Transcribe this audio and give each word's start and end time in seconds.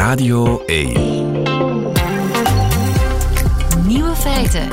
Radio 0.00 0.62
1. 0.66 0.92
Nieuwe 3.86 4.14
feiten. 4.14 4.68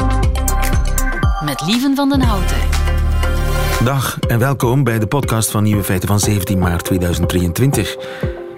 Met 1.46 1.64
Lieven 1.66 1.96
van 1.96 2.10
den 2.10 2.22
Houten. 2.22 2.58
Dag 3.84 4.20
en 4.20 4.40
welkom 4.40 4.84
bij 4.84 5.00
de 5.00 5.08
podcast 5.08 5.52
van 5.52 5.64
Nieuwe 5.64 5.84
Feiten 5.84 6.08
van 6.08 6.20
17 6.20 6.60
maart 6.60 6.84
2023. 6.84 7.96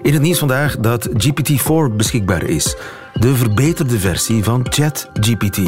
In 0.02 0.12
het 0.12 0.22
nieuws 0.22 0.38
vandaag 0.38 0.76
dat 0.76 1.08
GPT-4 1.08 1.96
beschikbaar 1.96 2.42
is. 2.42 2.76
De 3.14 3.34
verbeterde 3.34 3.98
versie 3.98 4.44
van 4.44 4.66
ChatGPT. 4.68 5.58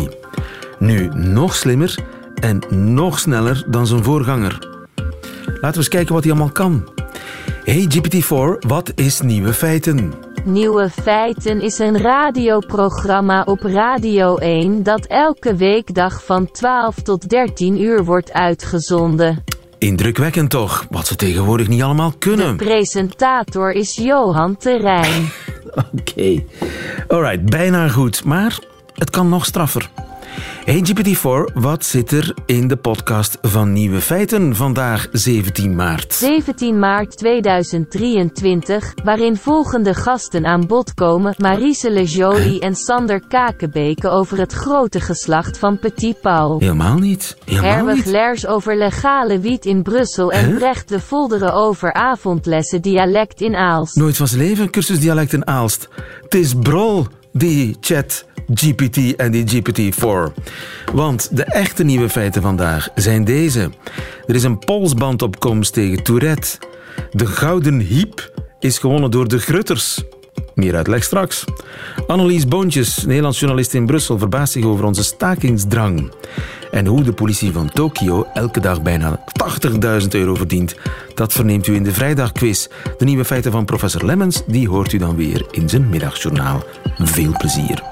Nu 0.79 1.09
nog 1.15 1.55
slimmer 1.55 1.99
en 2.35 2.63
nog 2.71 3.19
sneller 3.19 3.65
dan 3.69 3.87
zijn 3.87 4.05
voorganger. 4.05 4.59
Laten 5.47 5.71
we 5.71 5.77
eens 5.77 5.89
kijken 5.89 6.15
wat 6.15 6.25
hij 6.25 6.33
allemaal 6.33 6.53
kan. 6.53 6.89
Hey 7.65 7.89
GPT-4, 7.89 8.67
wat 8.67 8.93
is 8.95 9.21
Nieuwe 9.21 9.53
Feiten? 9.53 10.31
Nieuwe 10.45 10.91
Feiten 10.91 11.61
is 11.61 11.79
een 11.79 11.99
radioprogramma 11.99 13.43
op 13.43 13.61
Radio 13.61 14.37
1 14.37 14.83
dat 14.83 15.07
elke 15.07 15.57
weekdag 15.57 16.25
van 16.25 16.51
12 16.51 16.95
tot 16.95 17.29
13 17.29 17.81
uur 17.81 18.05
wordt 18.05 18.33
uitgezonden. 18.33 19.45
Indrukwekkend 19.79 20.51
toch, 20.51 20.87
wat 20.91 21.07
ze 21.07 21.17
tegenwoordig 21.17 21.69
niet 21.69 21.83
allemaal 21.83 22.13
kunnen. 22.19 22.57
De 22.57 22.65
presentator 22.65 23.73
is 23.73 23.95
Johan 23.95 24.57
Terrein. 24.57 25.31
Oké. 25.99 26.45
Alright, 27.09 27.51
bijna 27.51 27.89
goed, 27.89 28.25
maar 28.25 28.59
het 28.95 29.11
kan 29.11 29.29
nog 29.29 29.45
straffer. 29.45 29.91
Hey 30.65 30.85
GPT-4, 30.85 31.53
wat 31.55 31.85
zit 31.85 32.11
er 32.11 32.35
in 32.47 32.69
de 32.69 32.77
podcast 32.77 33.39
van 33.41 33.73
Nieuwe 33.73 34.01
Feiten 34.01 34.57
vandaag 34.57 35.09
17 35.13 35.75
maart? 35.75 36.15
17 36.15 36.79
maart 36.79 37.17
2023, 37.17 38.95
waarin 39.05 39.37
volgende 39.37 39.95
gasten 39.95 40.47
aan 40.47 40.67
bod 40.67 40.95
komen: 40.95 41.35
Marisele 41.39 42.05
Jolie 42.05 42.61
en 42.61 42.75
Sander 42.75 43.21
Kakenbeke 43.29 44.09
over 44.09 44.39
het 44.39 44.53
grote 44.53 45.01
geslacht 45.01 45.59
van 45.59 45.79
Petit 45.79 46.21
Paul. 46.21 46.59
Helemaal 46.59 46.99
niet. 46.99 47.37
Helemaal 47.45 47.71
Herwig 47.71 47.95
niet. 47.95 48.07
Lers 48.07 48.47
over 48.47 48.77
legale 48.77 49.41
wiet 49.41 49.65
in 49.65 49.83
Brussel 49.83 50.33
en 50.33 50.47
Huh? 50.47 50.57
Brecht 50.57 50.89
de 50.89 51.01
Volderen 51.01 51.55
over 51.55 51.93
avondlessen 51.93 52.83
dialect 52.83 53.41
in 53.41 53.55
Aalst. 53.55 53.97
Nooit 53.97 54.17
van 54.17 54.29
zijn 54.29 54.41
leven 54.41 54.71
cursus 54.71 55.01
dialect 55.01 55.33
in 55.33 55.47
Aalst. 55.47 55.89
Het 56.23 56.35
is 56.35 56.55
brol, 56.55 57.07
die 57.33 57.77
chat 57.81 58.31
GPT 58.55 59.17
en 59.17 59.31
die 59.33 59.45
GPT-4. 59.47 60.33
Want 60.93 61.37
de 61.37 61.45
echte 61.45 61.85
nieuwe 61.85 62.09
feiten 62.09 62.43
vandaag 62.43 62.89
zijn 62.95 63.25
deze. 63.25 63.71
Er 64.27 64.35
is 64.35 64.43
een 64.43 64.59
polsbandopkomst 64.59 65.73
tegen 65.73 66.03
Tourette. 66.03 66.59
De 67.11 67.27
Gouden 67.27 67.79
Hiep 67.79 68.33
is 68.61 68.79
gewonnen 68.79 69.11
door 69.11 69.29
de 69.29 69.39
Grutters. 69.39 70.03
Meer 70.55 70.77
uitleg 70.77 71.05
straks. 71.05 71.45
Annelies 72.07 72.49
Boontjes, 72.49 73.05
Nederlands 73.05 73.39
journalist 73.39 73.75
in 73.75 73.87
Brussel, 73.87 74.19
verbaast 74.19 74.53
zich 74.53 74.65
over 74.65 74.85
onze 74.85 75.05
stakingsdrang. 75.05 76.13
En 76.71 76.87
hoe 76.87 77.03
de 77.03 77.13
politie 77.13 77.53
van 77.53 77.71
Tokio 77.71 78.27
elke 78.35 78.61
dag 78.61 78.83
bijna 78.83 79.25
80.000 80.01 80.09
euro 80.11 80.35
verdient. 80.35 80.75
Dat 81.15 81.33
verneemt 81.33 81.67
u 81.67 81.75
in 81.75 81.83
de 81.83 81.93
vrijdagquiz. 81.93 82.67
De 82.99 83.05
nieuwe 83.05 83.25
feiten 83.25 83.53
van 83.53 83.65
professor 83.65 84.05
Lemmens, 84.05 84.43
die 84.47 84.69
hoort 84.69 84.93
u 84.93 84.99
dan 84.99 85.17
weer 85.17 85.47
in 85.51 85.69
zijn 85.69 85.89
middagjournaal. 85.89 86.65
Veel 86.99 87.33
plezier. 87.39 87.83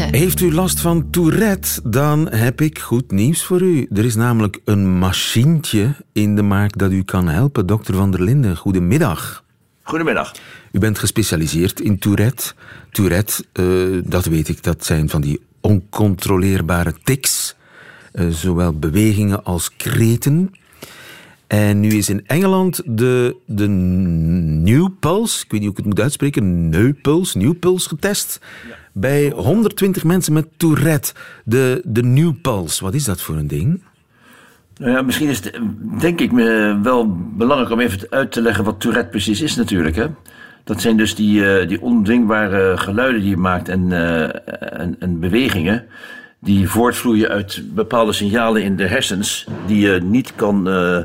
Heeft 0.00 0.40
u 0.40 0.52
last 0.54 0.80
van 0.80 1.10
Tourette? 1.10 1.80
Dan 1.84 2.28
heb 2.30 2.60
ik 2.60 2.78
goed 2.78 3.10
nieuws 3.10 3.44
voor 3.44 3.62
u. 3.62 3.86
Er 3.94 4.04
is 4.04 4.14
namelijk 4.14 4.58
een 4.64 4.98
machientje 4.98 5.94
in 6.12 6.36
de 6.36 6.42
markt 6.42 6.78
dat 6.78 6.92
u 6.92 7.02
kan 7.02 7.28
helpen. 7.28 7.66
Dokter 7.66 7.94
Van 7.94 8.10
der 8.10 8.22
Linden, 8.22 8.56
goedemiddag. 8.56 9.44
Goedemiddag. 9.82 10.32
U 10.72 10.78
bent 10.78 10.98
gespecialiseerd 10.98 11.80
in 11.80 11.98
Tourette. 11.98 12.52
Tourette, 12.90 13.44
eh, 13.52 13.64
dat 14.04 14.24
weet 14.24 14.48
ik, 14.48 14.62
dat 14.62 14.84
zijn 14.84 15.08
van 15.08 15.20
die 15.20 15.40
oncontroleerbare 15.60 16.94
tics. 17.02 17.54
eh, 18.12 18.28
zowel 18.28 18.78
bewegingen 18.78 19.44
als 19.44 19.76
kreten. 19.76 20.50
En 21.46 21.80
nu 21.80 21.88
is 21.88 22.08
in 22.08 22.26
Engeland 22.26 22.82
de, 22.84 23.36
de 23.46 23.68
New 23.68 24.88
Pulse, 25.00 25.44
ik 25.44 25.50
weet 25.50 25.60
niet 25.60 25.68
hoe 25.68 25.70
ik 25.70 25.76
het 25.76 25.86
moet 25.86 26.00
uitspreken, 26.00 26.68
New 26.68 26.92
Pulse, 27.02 27.38
New 27.38 27.58
Pulse 27.58 27.88
getest. 27.88 28.40
Bij 28.92 29.30
120 29.30 30.04
mensen 30.04 30.32
met 30.32 30.46
Tourette. 30.56 31.12
De, 31.44 31.80
de 31.84 32.02
New 32.02 32.32
Pulse, 32.42 32.84
wat 32.84 32.94
is 32.94 33.04
dat 33.04 33.20
voor 33.20 33.36
een 33.36 33.46
ding? 33.46 33.82
Nou 34.76 34.92
ja, 34.92 35.02
misschien 35.02 35.28
is 35.28 35.44
het, 35.44 35.60
denk 36.00 36.20
ik, 36.20 36.30
wel 36.82 37.16
belangrijk 37.36 37.72
om 37.72 37.80
even 37.80 38.06
uit 38.10 38.32
te 38.32 38.42
leggen 38.42 38.64
wat 38.64 38.80
Tourette 38.80 39.10
precies 39.10 39.40
is 39.40 39.56
natuurlijk. 39.56 39.96
Hè? 39.96 40.06
Dat 40.64 40.80
zijn 40.80 40.96
dus 40.96 41.14
die, 41.14 41.46
eh, 41.46 41.68
die 41.68 41.82
ondwingbare 41.82 42.78
geluiden 42.78 43.20
die 43.20 43.30
je 43.30 43.36
maakt 43.36 43.68
en, 43.68 43.92
eh, 43.92 44.22
en, 44.80 44.96
en 44.98 45.20
bewegingen... 45.20 45.84
die 46.40 46.68
voortvloeien 46.68 47.28
uit 47.28 47.62
bepaalde 47.74 48.12
signalen 48.12 48.62
in 48.62 48.76
de 48.76 48.86
hersens... 48.86 49.46
die 49.66 49.80
je 49.80 50.00
niet 50.02 50.34
kan, 50.34 50.68
eh, 50.68 50.98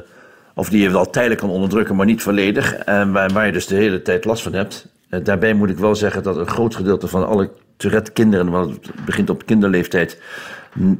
of 0.54 0.70
die 0.70 0.82
je 0.82 0.90
wel 0.90 1.10
tijdelijk 1.10 1.42
kan 1.42 1.50
onderdrukken, 1.50 1.96
maar 1.96 2.06
niet 2.06 2.22
volledig. 2.22 2.74
En 2.74 3.12
waar, 3.12 3.34
waar 3.34 3.46
je 3.46 3.52
dus 3.52 3.68
de 3.68 3.76
hele 3.76 4.02
tijd 4.02 4.26
last 4.26 4.44
van 4.44 4.54
hebt. 4.54 4.88
Daarbij 5.24 5.54
moet 5.54 5.70
ik 5.70 5.78
wel 5.78 5.96
zeggen 5.96 6.24
dat 6.24 6.38
een 6.38 6.48
groot 6.48 6.76
gedeelte 6.76 7.08
van 7.08 7.28
alle 7.28 7.50
Tourette-kinderen... 7.78 8.50
want 8.50 8.72
het 8.86 9.06
begint 9.06 9.30
op 9.30 9.46
kinderleeftijd 9.46 10.22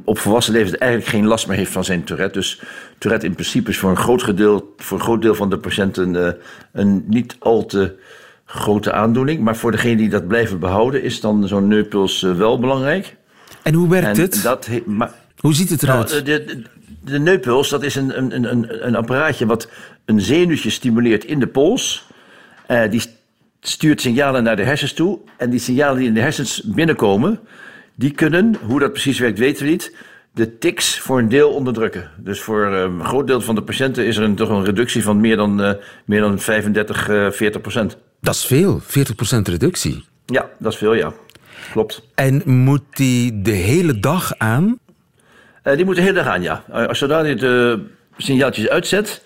op 0.04 0.18
volwassen 0.18 0.52
leeftijd 0.52 0.80
eigenlijk 0.80 1.10
geen 1.10 1.26
last 1.26 1.46
meer 1.48 1.56
heeft 1.56 1.72
van 1.72 1.84
zijn 1.84 2.04
Tourette. 2.04 2.38
Dus 2.38 2.60
Tourette 2.98 3.26
in 3.26 3.32
principe 3.34 3.70
is 3.70 3.78
voor 3.78 3.90
een 3.90 3.96
groot, 3.96 4.22
gedeel, 4.22 4.74
voor 4.76 4.98
een 4.98 5.04
groot 5.04 5.22
deel 5.22 5.34
van 5.34 5.50
de 5.50 5.58
patiënten 5.58 6.26
eh, 6.26 6.32
een 6.72 7.04
niet 7.06 7.36
al 7.38 7.66
te 7.66 7.96
grote 8.44 8.92
aandoening. 8.92 9.40
Maar 9.40 9.56
voor 9.56 9.70
degene 9.70 9.96
die 9.96 10.08
dat 10.08 10.28
blijven 10.28 10.58
behouden 10.58 11.02
is 11.02 11.20
dan 11.20 11.48
zo'n 11.48 11.68
neupuls 11.68 12.22
eh, 12.22 12.34
wel 12.36 12.58
belangrijk. 12.58 13.16
En 13.62 13.74
hoe 13.74 13.88
werkt 13.88 14.06
En 14.18 14.22
het? 14.22 14.40
dat 14.42 14.66
he- 14.66 14.82
maar, 14.86 15.10
Hoe 15.38 15.54
ziet 15.54 15.70
het 15.70 15.82
nou, 15.82 15.92
eruit? 15.92 16.10
eh, 16.12 16.24
de, 16.24 16.44
de, 16.44 16.62
de 17.04 17.18
neupuls, 17.18 17.68
dat 17.68 17.82
is 17.82 17.94
een, 17.94 18.18
een, 18.18 18.34
een- 18.34 18.50
een, 18.52 18.86
een 18.86 18.96
apparaatje 18.96 19.46
wat 19.46 19.68
een 20.04 20.20
zenuwtje 20.20 20.70
stimuleert 20.70 21.24
in 21.24 21.38
de 21.40 21.46
pols. 21.46 22.06
Eh, 22.66 22.90
die 22.90 23.02
stuurt 23.60 24.00
signalen 24.00 24.42
naar 24.42 24.56
de 24.56 24.62
hersens 24.62 24.92
toe. 24.92 25.18
En 25.36 25.50
die 25.50 25.60
signalen 25.60 25.98
die 25.98 26.08
in 26.08 26.14
de 26.14 26.20
hersens 26.20 26.62
binnenkomen, 26.64 27.40
die 27.94 28.10
kunnen, 28.10 28.56
hoe 28.66 28.80
dat 28.80 28.92
precies 28.92 29.18
werkt 29.18 29.38
weten 29.38 29.64
we 29.64 29.70
niet, 29.70 29.96
de 30.34 30.58
tics 30.58 30.98
voor 30.98 31.18
een 31.18 31.28
deel 31.28 31.50
onderdrukken. 31.50 32.10
Dus 32.16 32.40
voor 32.40 32.74
eh, 32.74 32.80
een 32.82 33.04
groot 33.04 33.26
deel 33.26 33.40
van 33.40 33.54
de 33.54 33.62
patiënten 33.62 34.06
is 34.06 34.16
er 34.16 34.22
een, 34.22 34.34
toch 34.34 34.48
een 34.48 34.64
reductie 34.64 35.02
van 35.02 35.20
meer 35.20 35.36
dan, 35.36 35.62
eh, 35.62 35.72
meer 36.04 36.20
dan 36.20 36.38
35, 36.38 37.08
eh 37.08 37.30
40 37.30 37.60
procent. 37.60 37.96
Dat 38.20 38.34
is 38.34 38.44
veel, 38.44 38.80
40% 38.80 39.48
reductie. 39.48 40.04
Ja, 40.26 40.48
dat 40.58 40.72
is 40.72 40.78
veel, 40.78 40.94
ja. 40.94 41.12
Klopt. 41.72 42.02
En 42.14 42.42
moet 42.44 42.82
die 42.90 43.42
de 43.42 43.50
hele 43.50 44.00
dag 44.00 44.34
aan? 44.38 44.78
Eh, 45.62 45.76
die 45.76 45.84
moeten 45.84 46.04
de 46.04 46.10
hele 46.10 46.22
dag 46.22 46.32
aan, 46.34 46.42
ja. 46.42 46.64
Eh, 46.72 46.86
Als 46.86 46.98
zodra 46.98 47.24
je 47.24 47.34
de 47.34 47.84
signaaltjes 48.16 48.68
uitzet, 48.68 49.22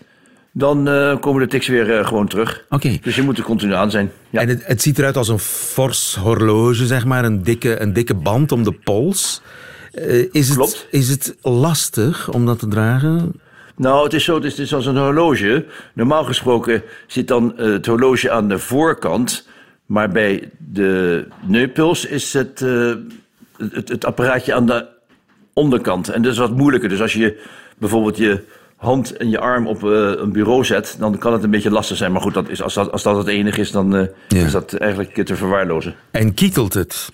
dan 0.53 0.89
eh, 0.89 1.19
komen 1.21 1.43
de 1.43 1.49
tics 1.49 1.67
weer 1.67 1.99
eh, 1.99 2.07
gewoon 2.07 2.29
terug. 2.29 2.65
Oké. 2.69 2.99
Dus 3.03 3.17
je 3.17 3.23
moet 3.23 3.39
er 3.39 3.45
continu 3.45 3.75
aan 3.75 3.91
zijn. 3.91 4.13
Ja. 4.31 4.41
En 4.41 4.49
het, 4.49 4.67
het 4.67 4.83
ziet 4.83 4.99
eruit 4.99 5.17
als 5.17 5.29
een 5.29 5.39
fors 5.39 6.15
horloge, 6.15 6.87
zeg 6.87 7.05
maar. 7.05 7.25
Een 7.25 7.43
dikke, 7.43 7.81
een 7.81 7.93
dikke 7.93 8.15
band 8.15 8.53
om 8.53 8.63
de 8.63 8.73
pols. 8.73 9.43
Eh, 9.93 10.35
is, 10.35 10.49
het, 10.49 10.57
Klopt. 10.57 10.87
is 10.91 11.09
het 11.09 11.37
lastig 11.43 12.31
om 12.31 12.47
dat 12.47 12.59
te 12.59 12.69
dragen? 12.69 13.41
Nou, 13.77 14.05
het 14.05 14.13
is 14.13 14.25
zo, 14.25 14.35
het 14.35 14.45
is, 14.45 14.51
het 14.51 14.61
is 14.61 14.75
als 14.75 14.87
een 14.87 14.97
horloge. 14.97 15.67
Normaal 15.95 16.25
gesproken 16.25 16.83
zit 17.07 17.29
dan 17.29 17.53
het 17.57 17.87
horloge 17.87 18.31
aan 18.31 18.49
de 18.49 18.59
voorkant. 18.59 19.49
Maar 19.87 20.11
bij 20.11 20.51
de 20.59 21.27
neupuls 21.41 22.07
is 22.07 22.33
het, 22.33 22.65
het, 23.57 23.89
het 23.89 24.05
apparaatje 24.05 24.55
aan 24.55 24.67
de 24.67 24.87
onderkant. 25.53 26.09
En 26.09 26.23
dat 26.23 26.33
is 26.33 26.39
wat 26.39 26.57
moeilijker. 26.57 26.89
Dus 26.89 27.01
als 27.01 27.13
je 27.13 27.43
bijvoorbeeld 27.79 28.17
je 28.17 28.45
hand 28.83 29.17
en 29.17 29.31
je 29.31 29.39
arm 29.39 29.67
op 29.67 29.85
eh, 29.85 29.91
een 30.17 30.33
bureau 30.33 30.65
zet... 30.65 30.97
dan 30.99 31.19
kan 31.19 31.33
het 31.33 31.43
een 31.43 31.51
beetje 31.51 31.71
lastig 31.71 31.97
zijn. 31.97 32.13
Maar 32.13 32.21
goed, 32.21 32.35
dat 32.35 32.49
is, 32.49 32.63
als, 32.63 32.75
dat, 32.75 32.93
als 32.93 33.03
dat 33.03 33.17
het 33.17 33.27
enige 33.27 33.61
is, 33.61 33.71
dan 33.71 33.97
eh, 33.97 34.07
Ja. 34.29 34.45
is 34.45 34.53
dat 34.53 34.75
eigenlijk 34.75 35.25
te 35.25 35.37
verwaarlozen. 35.37 35.95
En 36.11 36.35
kietelt 36.35 36.75
het? 36.75 37.11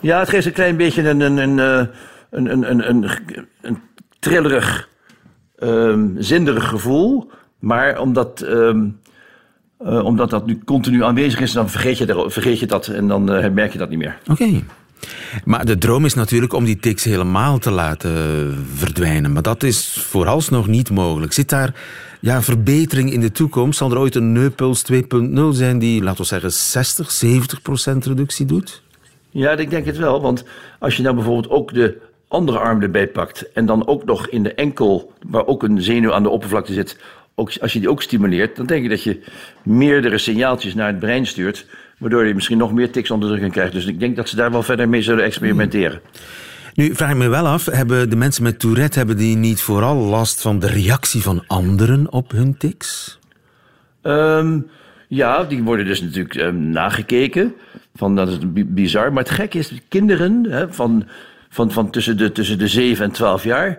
Ja, 0.00 0.18
het 0.18 0.28
geeft 0.28 0.46
een 0.46 0.52
klein 0.52 0.76
beetje 0.76 1.08
een, 1.08 1.20
een, 1.20 1.36
een, 1.36 1.58
eh, 1.58 1.86
een, 2.30 2.52
een, 2.52 2.70
een, 2.70 2.88
een, 2.88 3.10
een 3.60 3.78
trillerig, 4.18 4.88
ehm, 5.58 6.06
zinderig 6.18 6.68
gevoel. 6.68 7.30
Maar 7.58 8.00
omdat, 8.00 8.40
ehm, 8.40 8.86
eh, 9.78 10.04
omdat 10.04 10.30
dat 10.30 10.46
nu 10.46 10.58
continu 10.64 11.04
aanwezig 11.04 11.40
is, 11.40 11.52
dan 11.52 11.70
vergeet 11.70 11.98
je, 11.98 12.24
vergeet 12.28 12.58
je 12.58 12.66
dat 12.66 12.86
en 12.86 13.08
dan 13.08 13.24
merk 13.54 13.72
je 13.72 13.78
dat 13.78 13.88
niet 13.88 13.98
meer. 13.98 14.18
Oké. 14.30 14.62
Maar 15.44 15.64
de 15.64 15.78
droom 15.78 16.04
is 16.04 16.14
natuurlijk 16.14 16.52
om 16.52 16.64
die 16.64 16.78
tics 16.78 17.04
helemaal 17.04 17.58
te 17.58 17.70
laten 17.70 18.66
verdwijnen. 18.74 19.32
Maar 19.32 19.42
dat 19.42 19.62
is 19.62 20.06
vooralsnog 20.08 20.66
niet 20.66 20.90
mogelijk. 20.90 21.32
Zit 21.32 21.48
daar 21.48 21.74
ja, 22.20 22.42
verbetering 22.42 23.12
in 23.12 23.20
de 23.20 23.32
toekomst? 23.32 23.78
Zal 23.78 23.90
er 23.90 23.98
ooit 23.98 24.14
een 24.14 24.32
Neupuls 24.32 24.84
2.0 24.92 24.98
zijn 25.50 25.78
die, 25.78 26.02
laten 26.02 26.20
we 26.20 26.26
zeggen, 26.26 26.52
60, 26.52 27.10
70 27.10 27.62
procent 27.62 28.06
reductie 28.06 28.46
doet? 28.46 28.82
Ja, 29.30 29.50
ik 29.50 29.70
denk 29.70 29.86
het 29.86 29.96
wel. 29.96 30.20
Want 30.20 30.44
als 30.78 30.96
je 30.96 31.02
nou 31.02 31.14
bijvoorbeeld 31.14 31.50
ook 31.50 31.74
de 31.74 32.00
andere 32.28 32.58
arm 32.58 32.82
erbij 32.82 33.08
pakt 33.08 33.52
en 33.52 33.66
dan 33.66 33.86
ook 33.86 34.04
nog 34.04 34.28
in 34.28 34.42
de 34.42 34.54
enkel, 34.54 35.12
waar 35.26 35.46
ook 35.46 35.62
een 35.62 35.82
zenuw 35.82 36.12
aan 36.12 36.22
de 36.22 36.28
oppervlakte 36.28 36.72
zit, 36.72 36.96
ook, 37.34 37.52
als 37.60 37.72
je 37.72 37.78
die 37.78 37.90
ook 37.90 38.02
stimuleert, 38.02 38.56
dan 38.56 38.66
denk 38.66 38.84
ik 38.84 38.90
dat 38.90 39.02
je 39.02 39.20
meerdere 39.62 40.18
signaaltjes 40.18 40.74
naar 40.74 40.86
het 40.86 40.98
brein 40.98 41.26
stuurt, 41.26 41.66
waardoor 41.98 42.26
je 42.26 42.34
misschien 42.34 42.58
nog 42.58 42.72
meer 42.72 42.90
tiksonderdrukking 42.90 43.52
krijgt. 43.52 43.72
Dus 43.72 43.86
ik 43.86 44.00
denk 44.00 44.16
dat 44.16 44.28
ze 44.28 44.36
daar 44.36 44.50
wel 44.50 44.62
verder 44.62 44.88
mee 44.88 45.02
zullen 45.02 45.24
experimenteren. 45.24 46.00
Nu 46.74 46.94
vraag 46.94 47.10
ik 47.10 47.16
me 47.16 47.28
wel 47.28 47.46
af, 47.46 47.66
hebben 47.66 48.10
de 48.10 48.16
mensen 48.16 48.42
met 48.42 48.58
Tourette 48.58 48.98
hebben 48.98 49.16
die 49.16 49.36
niet 49.36 49.60
vooral 49.60 49.96
last 49.96 50.40
van 50.40 50.58
de 50.58 50.66
reactie 50.66 51.22
van 51.22 51.44
anderen 51.46 52.12
op 52.12 52.30
hun 52.30 52.56
tics? 52.56 53.18
Ehm, 54.02 54.60
ja, 55.08 55.44
die 55.44 55.62
worden 55.62 55.86
dus 55.86 56.00
natuurlijk 56.00 56.34
ehm, 56.34 56.70
nagekeken. 56.70 57.54
Van, 57.94 58.16
dat 58.16 58.28
is 58.28 58.38
bizar. 58.66 59.12
Maar 59.12 59.22
het 59.22 59.32
gekke 59.32 59.58
is, 59.58 59.72
kinderen 59.88 60.46
hè, 60.48 60.72
van, 60.72 61.08
van, 61.48 61.70
van 61.72 61.90
tussen, 61.90 62.16
de, 62.16 62.32
tussen 62.32 62.58
de 62.58 62.68
7 62.68 63.04
en 63.04 63.10
12 63.10 63.44
jaar, 63.44 63.78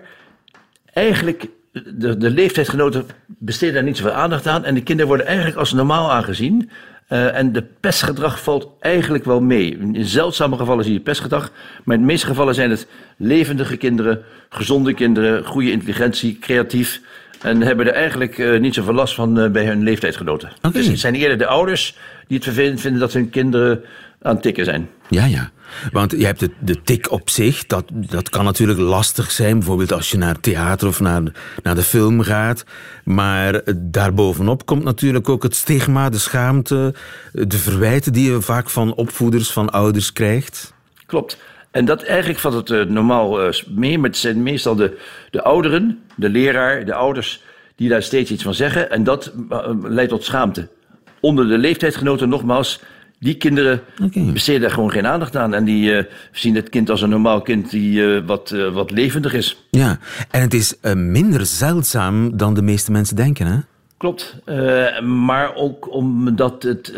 eigenlijk 0.92 1.48
de, 1.72 2.16
de 2.16 2.30
leeftijdsgenoten 2.30 3.06
besteden 3.26 3.74
daar 3.74 3.82
niet 3.82 3.96
zoveel 3.96 4.12
aandacht 4.12 4.46
aan. 4.46 4.64
En 4.64 4.74
de 4.74 4.82
kinderen 4.82 5.08
worden 5.08 5.26
eigenlijk 5.26 5.56
als 5.56 5.72
normaal 5.72 6.12
aangezien. 6.12 6.70
Uh, 7.12 7.36
en 7.36 7.52
de 7.52 7.64
pestgedrag 7.80 8.42
valt 8.42 8.68
eigenlijk 8.80 9.24
wel 9.24 9.40
mee. 9.40 9.78
In 9.78 10.04
zeldzame 10.04 10.56
gevallen 10.56 10.84
zie 10.84 10.92
je 10.92 11.00
pestgedrag. 11.00 11.52
Maar 11.84 11.94
in 11.94 12.00
de 12.00 12.06
meeste 12.06 12.26
gevallen 12.26 12.54
zijn 12.54 12.70
het 12.70 12.86
levendige 13.16 13.76
kinderen, 13.76 14.22
gezonde 14.48 14.94
kinderen, 14.94 15.44
goede 15.44 15.70
intelligentie, 15.70 16.38
creatief. 16.38 17.00
En 17.42 17.62
hebben 17.62 17.86
er 17.86 17.92
eigenlijk 17.92 18.38
uh, 18.38 18.60
niet 18.60 18.74
zoveel 18.74 18.94
last 18.94 19.14
van 19.14 19.38
uh, 19.38 19.50
bij 19.50 19.66
hun 19.66 19.82
leeftijdsgenoten. 19.82 20.48
Okay. 20.58 20.72
Dus 20.72 20.86
het 20.86 20.98
zijn 20.98 21.14
eerder 21.14 21.38
de 21.38 21.46
ouders 21.46 21.96
die 22.26 22.36
het 22.36 22.46
vervelend 22.46 22.80
vinden 22.80 23.00
dat 23.00 23.12
hun 23.12 23.30
kinderen 23.30 23.84
aan 24.22 24.34
het 24.34 24.42
tikken 24.42 24.64
zijn. 24.64 24.88
Ja, 25.08 25.24
ja. 25.24 25.50
Want 25.92 26.10
je 26.10 26.24
hebt 26.24 26.40
de, 26.40 26.50
de 26.58 26.82
tik 26.82 27.10
op 27.10 27.30
zich, 27.30 27.66
dat, 27.66 27.84
dat 27.90 28.28
kan 28.28 28.44
natuurlijk 28.44 28.78
lastig 28.78 29.30
zijn. 29.30 29.58
Bijvoorbeeld 29.58 29.92
als 29.92 30.10
je 30.10 30.18
naar 30.18 30.40
theater 30.40 30.88
of 30.88 31.00
naar, 31.00 31.22
naar 31.62 31.74
de 31.74 31.82
film 31.82 32.22
gaat. 32.22 32.64
Maar 33.04 33.62
daarbovenop 33.76 34.66
komt 34.66 34.84
natuurlijk 34.84 35.28
ook 35.28 35.42
het 35.42 35.54
stigma, 35.54 36.08
de 36.08 36.18
schaamte, 36.18 36.94
de 37.32 37.58
verwijten 37.58 38.12
die 38.12 38.30
je 38.30 38.40
vaak 38.40 38.70
van 38.70 38.94
opvoeders, 38.94 39.50
van 39.52 39.70
ouders 39.70 40.12
krijgt. 40.12 40.72
Klopt. 41.06 41.38
En 41.70 41.84
dat 41.84 42.02
eigenlijk 42.02 42.38
valt 42.38 42.54
het 42.54 42.70
uh, 42.70 42.84
normaal 42.84 43.46
uh, 43.46 43.52
mee, 43.68 43.98
maar 43.98 44.08
het 44.08 44.18
zijn 44.18 44.42
meestal 44.42 44.74
de, 44.74 44.98
de 45.30 45.42
ouderen, 45.42 46.02
de 46.14 46.28
leraar, 46.28 46.84
de 46.84 46.94
ouders, 46.94 47.42
die 47.76 47.88
daar 47.88 48.02
steeds 48.02 48.30
iets 48.30 48.42
van 48.42 48.54
zeggen. 48.54 48.90
En 48.90 49.04
dat 49.04 49.32
uh, 49.50 49.68
leidt 49.82 50.10
tot 50.10 50.24
schaamte. 50.24 50.68
Onder 51.20 51.48
de 51.48 51.58
leeftijdsgenoten 51.58 52.28
nogmaals 52.28 52.80
die 53.20 53.34
kinderen 53.34 53.80
okay. 54.02 54.32
besteden 54.32 54.60
daar 54.60 54.70
gewoon 54.70 54.90
geen 54.90 55.06
aandacht 55.06 55.36
aan. 55.36 55.54
En 55.54 55.64
die 55.64 55.92
uh, 55.92 56.02
zien 56.32 56.54
het 56.54 56.68
kind 56.68 56.90
als 56.90 57.02
een 57.02 57.08
normaal 57.08 57.42
kind 57.42 57.70
die 57.70 58.00
uh, 58.00 58.26
wat, 58.26 58.50
uh, 58.54 58.72
wat 58.72 58.90
levendig 58.90 59.34
is. 59.34 59.64
Ja, 59.70 59.98
en 60.30 60.40
het 60.40 60.54
is 60.54 60.74
minder 60.94 61.46
zeldzaam 61.46 62.36
dan 62.36 62.54
de 62.54 62.62
meeste 62.62 62.90
mensen 62.90 63.16
denken, 63.16 63.46
hè? 63.46 63.58
Klopt. 63.96 64.36
maar 65.02 65.54
ook 65.54 65.94
omdat 65.94 66.62
het, 66.62 66.92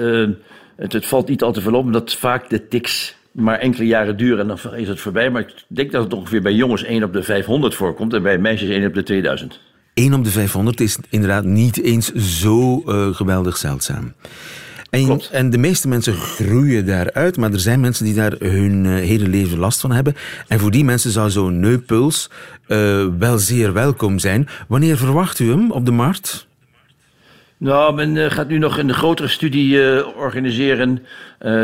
het, 0.77 0.93
het 0.93 1.07
valt 1.07 1.29
niet 1.29 1.43
al 1.43 1.53
te 1.53 1.61
veel 1.61 1.75
op, 1.75 1.85
omdat 1.85 2.15
vaak 2.15 2.51
de 2.51 2.69
tics 2.69 3.17
maar 3.33 3.59
enkele 3.59 3.87
jaren 3.87 4.17
duren 4.17 4.39
en 4.39 4.47
dan 4.47 4.75
is 4.75 4.89
het 4.89 5.01
voorbij. 5.01 5.31
Maar 5.31 5.43
ik 5.43 5.55
denk 5.67 5.93
dat 5.93 6.05
het 6.05 6.13
ongeveer 6.13 6.43
bij 6.43 6.55
jongens 6.55 6.85
1 6.85 7.03
op 7.03 7.13
de 7.13 7.23
500 7.23 7.75
voorkomt 7.75 8.15
en 8.15 8.23
bij 8.23 8.39
meisjes 8.39 8.69
1 8.69 8.87
op 8.87 8.95
de 8.95 9.03
2000. 9.03 9.61
1 9.95 10.15
op 10.15 10.25
de 10.25 10.31
500 10.31 10.81
is 10.81 10.99
inderdaad 11.11 11.45
niet 11.45 11.83
eens 11.83 12.13
zo 12.13 12.83
geweldig 13.13 13.57
zeldzaam. 13.57 14.13
En, 14.93 15.21
en, 15.31 15.51
de 15.51 15.59
meeste 15.59 15.89
mensen 15.89 16.15
groeien 16.15 16.87
daaruit, 16.87 17.37
maar 17.37 17.53
er 17.53 17.61
zijn 17.61 17.81
mensen 17.81 18.05
die 18.05 18.15
daar 18.15 18.33
hun 18.39 18.85
uh, 18.85 18.95
hele 18.95 19.29
leven 19.29 19.59
last 19.59 19.81
van 19.81 19.93
hebben. 19.93 20.15
En 20.49 20.59
voor 20.59 20.71
die 20.71 20.85
mensen 20.85 21.11
zou 21.11 21.31
zo'n 21.31 21.61
neuppuls 21.61 22.31
uh, 22.69 23.07
wel 23.19 23.39
zeer 23.39 23.73
welkom 23.73 24.19
zijn. 24.19 24.49
Wanneer 24.69 24.97
verwacht 24.97 25.39
u 25.39 25.51
hem 25.51 25.71
op 25.71 25.85
de 25.85 25.91
markt? 25.91 26.47
Nou, 27.57 27.95
men 27.95 28.15
uh, 28.15 28.31
gaat 28.31 28.49
nu 28.49 28.59
nog 28.59 28.79
een 28.79 28.95
grotere 28.95 29.29
studie 29.29 30.07
organiseren. 30.17 31.03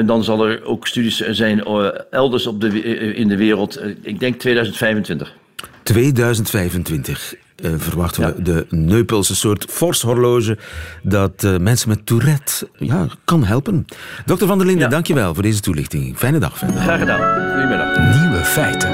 dan 0.07 0.25
zal 0.25 0.47
er 0.47 0.65
ook 0.65 0.87
studies 0.87 1.17
zijn 1.17 1.63
elders 2.11 2.47
op 2.47 2.61
de, 2.61 2.83
in 3.15 3.29
de 3.29 3.37
wereld. 3.37 3.81
ik 4.03 4.21
denk 4.21 4.39
2025. 4.39 5.35
2025 5.83 7.35
uh, 7.63 7.71
verwachten 7.77 8.23
ja. 8.23 8.35
we 8.35 8.43
de 8.43 8.67
Neupels, 8.71 9.29
een 9.29 9.37
soort 9.37 9.67
fors 9.69 10.03
horloge 10.03 10.59
dat 11.03 11.43
uh, 11.45 11.57
mensen 11.57 11.89
met 11.89 12.07
Tourette 12.07 12.69
ja, 12.79 13.07
kan 13.25 13.45
helpen. 13.45 13.87
Dokter 14.25 14.47
Van 14.47 14.59
der 14.59 14.67
Linden, 14.67 14.85
ja. 14.85 14.91
dankjewel 14.91 15.35
voor 15.35 15.43
deze 15.43 15.61
toelichting. 15.61 16.17
Fijne 16.17 16.39
dag 16.39 16.59
verder. 16.59 16.81
Graag 16.81 16.99
gedaan. 16.99 17.51
Goedemiddag. 17.51 18.21
Nieuwe 18.21 18.45
feiten. 18.45 18.91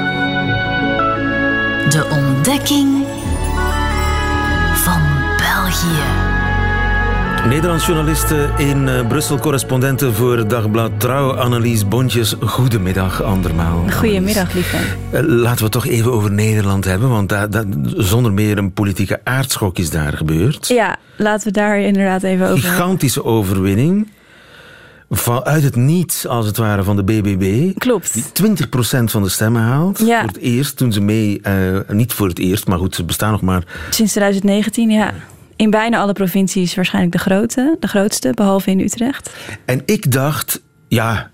De 1.89 2.07
ontdekking 2.11 3.05
van 4.73 5.01
België. 5.37 6.14
Nederlands 7.49 7.85
journalisten 7.85 8.57
in 8.57 8.87
uh, 8.87 9.07
Brussel, 9.07 9.39
correspondenten 9.39 10.13
voor 10.13 10.47
Dagblad 10.47 10.91
Trouw, 10.97 11.31
Annelies 11.31 11.87
Bontjes. 11.87 12.35
Goedemiddag, 12.39 13.23
andermaal. 13.23 13.83
Goedemiddag, 13.91 14.53
lieve. 14.53 14.77
Uh, 14.77 15.19
laten 15.21 15.57
we 15.57 15.63
het 15.63 15.71
toch 15.71 15.85
even 15.85 16.11
over 16.11 16.31
Nederland 16.31 16.85
hebben, 16.85 17.09
want 17.09 17.29
da, 17.29 17.47
da, 17.47 17.63
zonder 17.97 18.33
meer 18.33 18.57
een 18.57 18.73
politieke 18.73 19.19
aardschok 19.23 19.77
is 19.77 19.89
daar 19.89 20.13
gebeurd. 20.13 20.67
Ja, 20.67 20.97
laten 21.17 21.47
we 21.47 21.53
daar 21.53 21.79
inderdaad 21.79 22.23
even 22.23 22.49
over 22.49 22.69
Gigantische 22.69 23.23
overwinning. 23.23 24.11
Vanuit 25.09 25.63
het 25.63 25.75
niets, 25.75 26.27
als 26.27 26.45
het 26.45 26.57
ware, 26.57 26.83
van 26.83 26.95
de 26.95 27.03
BBB. 27.03 27.77
Klopt. 27.77 28.13
Die 28.13 28.57
20% 29.01 29.03
van 29.03 29.23
de 29.23 29.29
stemmen 29.29 29.61
haalt. 29.61 29.99
Ja. 29.99 30.19
Voor 30.19 30.27
het 30.27 30.39
eerst, 30.39 30.77
toen 30.77 30.93
ze 30.93 31.01
mee... 31.01 31.41
Uh, 31.47 31.79
niet 31.87 32.13
voor 32.13 32.27
het 32.27 32.39
eerst, 32.39 32.67
maar 32.67 32.77
goed, 32.77 32.95
ze 32.95 33.03
bestaan 33.03 33.31
nog 33.31 33.41
maar... 33.41 33.63
Sinds 33.89 34.11
2019, 34.11 34.89
ja 34.89 35.13
in 35.55 35.69
bijna 35.69 35.99
alle 35.99 36.13
provincies 36.13 36.75
waarschijnlijk 36.75 37.13
de, 37.13 37.19
grote, 37.19 37.77
de 37.79 37.87
grootste, 37.87 38.31
behalve 38.35 38.71
in 38.71 38.79
Utrecht. 38.79 39.35
En 39.65 39.81
ik 39.85 40.11
dacht, 40.11 40.61
ja, 40.87 41.31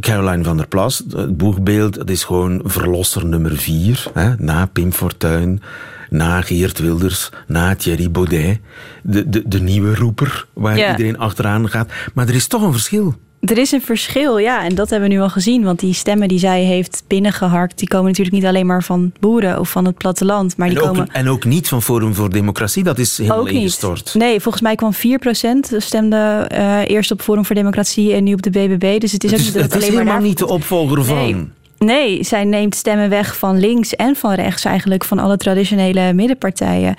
Caroline 0.00 0.44
van 0.44 0.56
der 0.56 0.68
Plas, 0.68 1.02
het 1.10 1.36
boegbeeld, 1.36 1.94
dat 1.94 2.10
is 2.10 2.24
gewoon 2.24 2.60
verlosser 2.64 3.26
nummer 3.26 3.56
vier. 3.56 4.04
Hè, 4.14 4.34
na 4.38 4.66
Pim 4.66 4.92
Fortuyn, 4.92 5.62
na 6.10 6.40
Geert 6.40 6.78
Wilders, 6.78 7.30
na 7.46 7.74
Thierry 7.74 8.10
Baudet. 8.10 8.58
De, 9.02 9.28
de, 9.28 9.48
de 9.48 9.60
nieuwe 9.60 9.94
roeper 9.94 10.46
waar 10.52 10.78
ja. 10.78 10.90
iedereen 10.90 11.18
achteraan 11.18 11.68
gaat. 11.68 11.92
Maar 12.14 12.28
er 12.28 12.34
is 12.34 12.46
toch 12.46 12.62
een 12.62 12.72
verschil. 12.72 13.14
Er 13.40 13.58
is 13.58 13.72
een 13.72 13.82
verschil, 13.82 14.38
ja. 14.38 14.64
En 14.64 14.74
dat 14.74 14.90
hebben 14.90 15.08
we 15.08 15.14
nu 15.14 15.20
al 15.20 15.28
gezien. 15.28 15.64
Want 15.64 15.80
die 15.80 15.94
stemmen 15.94 16.28
die 16.28 16.38
zij 16.38 16.62
heeft 16.62 17.02
binnengeharkt... 17.06 17.78
die 17.78 17.88
komen 17.88 18.06
natuurlijk 18.06 18.36
niet 18.36 18.46
alleen 18.46 18.66
maar 18.66 18.82
van 18.82 19.12
boeren 19.20 19.60
of 19.60 19.70
van 19.70 19.84
het 19.84 19.96
platteland. 19.96 20.56
Maar 20.56 20.68
die 20.68 20.76
en, 20.76 20.82
ook, 20.82 20.88
komen... 20.88 21.08
en 21.12 21.28
ook 21.28 21.44
niet 21.44 21.68
van 21.68 21.82
Forum 21.82 22.14
voor 22.14 22.30
Democratie. 22.30 22.84
Dat 22.84 22.98
is 22.98 23.18
helemaal 23.18 23.38
ook 23.38 23.48
ingestort. 23.48 24.04
Niet. 24.04 24.22
Nee, 24.24 24.40
volgens 24.40 24.62
mij 24.62 24.74
kwam 24.74 24.92
4% 24.94 24.98
stemde 25.76 26.50
uh, 26.52 26.88
eerst 26.88 27.10
op 27.10 27.20
Forum 27.20 27.44
voor 27.44 27.54
Democratie... 27.54 28.12
en 28.12 28.24
nu 28.24 28.32
op 28.32 28.42
de 28.42 28.50
BBB. 28.50 29.00
Dus 29.00 29.12
het 29.12 29.24
is, 29.24 29.30
het 29.30 29.40
ook 29.40 29.46
is, 29.46 29.54
niet 29.54 29.62
het 29.62 29.62
het 29.62 29.72
is 29.72 29.78
alleen 29.78 29.98
helemaal 29.98 30.14
maar 30.14 30.22
niet 30.22 30.38
de 30.38 30.48
opvolger 30.48 31.04
van... 31.04 31.16
Nee. 31.16 31.56
Nee, 31.78 32.24
zij 32.24 32.44
neemt 32.44 32.74
stemmen 32.74 33.08
weg 33.08 33.36
van 33.36 33.58
links 33.58 33.96
en 33.96 34.16
van 34.16 34.34
rechts 34.34 34.64
eigenlijk, 34.64 35.04
van 35.04 35.18
alle 35.18 35.36
traditionele 35.36 36.12
middenpartijen. 36.12 36.94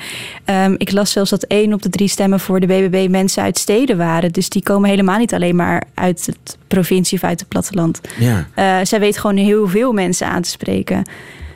Um, 0.45 0.75
ik 0.77 0.91
las 0.91 1.11
zelfs 1.11 1.29
dat 1.29 1.43
één 1.43 1.73
op 1.73 1.81
de 1.81 1.89
drie 1.89 2.07
stemmen 2.07 2.39
voor 2.39 2.59
de 2.59 2.65
BBB 2.65 3.07
mensen 3.09 3.43
uit 3.43 3.57
steden 3.57 3.97
waren. 3.97 4.31
Dus 4.31 4.49
die 4.49 4.63
komen 4.63 4.89
helemaal 4.89 5.17
niet 5.17 5.33
alleen 5.33 5.55
maar 5.55 5.83
uit 5.93 6.25
het 6.25 6.57
provincie 6.67 7.17
of 7.17 7.23
uit 7.23 7.39
het 7.39 7.49
platteland. 7.49 8.01
Ja. 8.19 8.47
Uh, 8.55 8.85
zij 8.85 8.99
weet 8.99 9.17
gewoon 9.17 9.37
heel 9.37 9.67
veel 9.67 9.91
mensen 9.91 10.27
aan 10.27 10.41
te 10.41 10.49
spreken. 10.49 11.03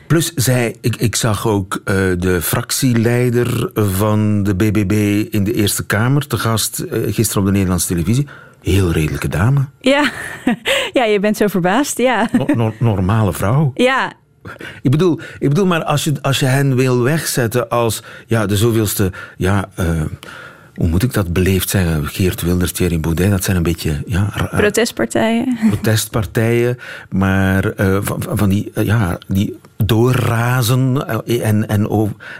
Plus, 0.06 0.32
zij, 0.34 0.76
ik, 0.80 0.96
ik 0.96 1.16
zag 1.16 1.46
ook 1.46 1.74
uh, 1.74 1.94
de 2.18 2.38
fractieleider 2.42 3.70
van 3.74 4.42
de 4.42 4.54
BBB 4.54 5.26
in 5.30 5.44
de 5.44 5.52
Eerste 5.52 5.86
Kamer 5.86 6.26
te 6.26 6.38
gast 6.38 6.84
uh, 6.90 7.14
gisteren 7.14 7.42
op 7.42 7.46
de 7.46 7.52
Nederlandse 7.52 7.86
televisie. 7.86 8.26
Heel 8.64 8.92
redelijke 8.92 9.28
dame. 9.28 9.68
Ja, 9.80 10.10
ja 10.92 11.04
je 11.04 11.20
bent 11.20 11.36
zo 11.36 11.46
verbaasd, 11.46 11.98
ja. 11.98 12.28
No 12.32 12.46
no 12.54 12.74
normale 12.78 13.32
vrouw. 13.32 13.70
Ja. 13.74 14.12
Ik 14.82 14.90
bedoel, 14.90 15.20
ik 15.38 15.48
bedoel 15.48 15.66
maar 15.66 15.84
als 15.84 16.04
je, 16.04 16.12
als 16.22 16.38
je 16.38 16.46
hen 16.46 16.76
wil 16.76 17.02
wegzetten 17.02 17.68
als 17.68 18.02
ja, 18.26 18.46
de 18.46 18.56
zoveelste... 18.56 19.12
Ja, 19.36 19.68
uh, 19.80 20.02
hoe 20.74 20.88
moet 20.88 21.02
ik 21.02 21.12
dat 21.12 21.32
beleefd 21.32 21.68
zeggen? 21.68 22.06
Geert 22.06 22.42
Wilders, 22.42 22.72
Thierry 22.72 23.00
Baudet, 23.00 23.30
dat 23.30 23.44
zijn 23.44 23.56
een 23.56 23.62
beetje... 23.62 24.02
Ja, 24.06 24.48
protestpartijen. 24.50 25.58
Protestpartijen, 25.70 26.78
maar 27.10 27.80
uh, 27.80 27.98
van, 28.02 28.22
van, 28.28 28.48
die, 28.48 28.70
uh, 28.74 28.84
ja, 28.84 29.18
die 29.26 29.58
doorrazen 29.86 31.06
en, 31.26 31.68
en, 31.68 31.88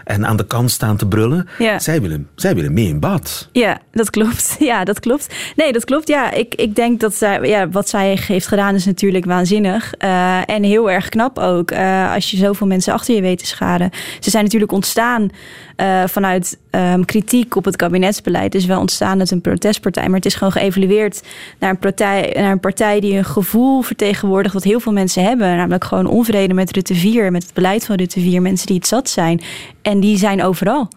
en 0.03 0.25
aan 0.25 0.37
de 0.37 0.47
kant 0.47 0.71
staan 0.71 0.97
te 0.97 1.07
brullen. 1.07 1.47
Ja. 1.57 1.79
Zij, 1.79 2.01
willen, 2.01 2.27
zij 2.35 2.55
willen 2.55 2.73
mee 2.73 2.87
in 2.87 2.99
bad. 2.99 3.49
Ja, 3.51 3.79
dat 3.91 4.09
klopt. 4.09 4.55
Ja, 4.65 4.83
dat 4.83 4.99
klopt. 4.99 5.35
Nee, 5.55 5.73
dat 5.73 5.85
klopt. 5.85 6.07
Ja, 6.07 6.31
ik, 6.31 6.55
ik 6.55 6.75
denk 6.75 6.99
dat 6.99 7.15
zij, 7.15 7.41
ja, 7.41 7.69
wat 7.69 7.89
zij 7.89 8.19
heeft 8.27 8.47
gedaan 8.47 8.75
is 8.75 8.85
natuurlijk 8.85 9.25
waanzinnig. 9.25 9.93
Uh, 9.99 10.49
en 10.49 10.63
heel 10.63 10.91
erg 10.91 11.09
knap 11.09 11.39
ook. 11.39 11.71
Uh, 11.71 12.13
als 12.13 12.31
je 12.31 12.37
zoveel 12.37 12.67
mensen 12.67 12.93
achter 12.93 13.15
je 13.15 13.21
weet 13.21 13.37
te 13.37 13.45
scharen. 13.45 13.89
Ze 14.19 14.29
zijn 14.29 14.43
natuurlijk 14.43 14.71
ontstaan 14.71 15.29
uh, 15.77 16.03
vanuit 16.05 16.59
um, 16.71 17.05
kritiek 17.05 17.55
op 17.55 17.65
het 17.65 17.75
kabinetsbeleid. 17.75 18.51
Dus 18.51 18.65
wel 18.65 18.79
ontstaan 18.79 19.19
uit 19.19 19.31
een 19.31 19.41
protestpartij. 19.41 20.05
Maar 20.05 20.15
het 20.15 20.25
is 20.25 20.35
gewoon 20.35 20.51
geëvalueerd 20.51 21.23
naar 21.59 21.69
een, 21.69 21.79
partij, 21.79 22.35
naar 22.39 22.51
een 22.51 22.59
partij 22.59 22.99
die 22.99 23.17
een 23.17 23.25
gevoel 23.25 23.81
vertegenwoordigt... 23.81 24.53
wat 24.53 24.63
heel 24.63 24.79
veel 24.79 24.91
mensen 24.91 25.23
hebben. 25.23 25.55
Namelijk 25.55 25.83
gewoon 25.83 26.07
onvrede 26.07 26.53
met 26.53 26.71
Rutte 26.71 26.95
4 26.95 27.31
met 27.35 27.43
het 27.43 27.53
beleid 27.53 27.85
van 27.85 27.95
Rutte 27.95 28.19
4. 28.19 28.41
Mensen 28.41 28.67
die 28.67 28.75
het 28.75 28.87
zat 28.87 29.09
zijn. 29.09 29.41
En 29.81 29.99
die 29.99 30.17
zijn 30.17 30.43
overal. 30.43 30.87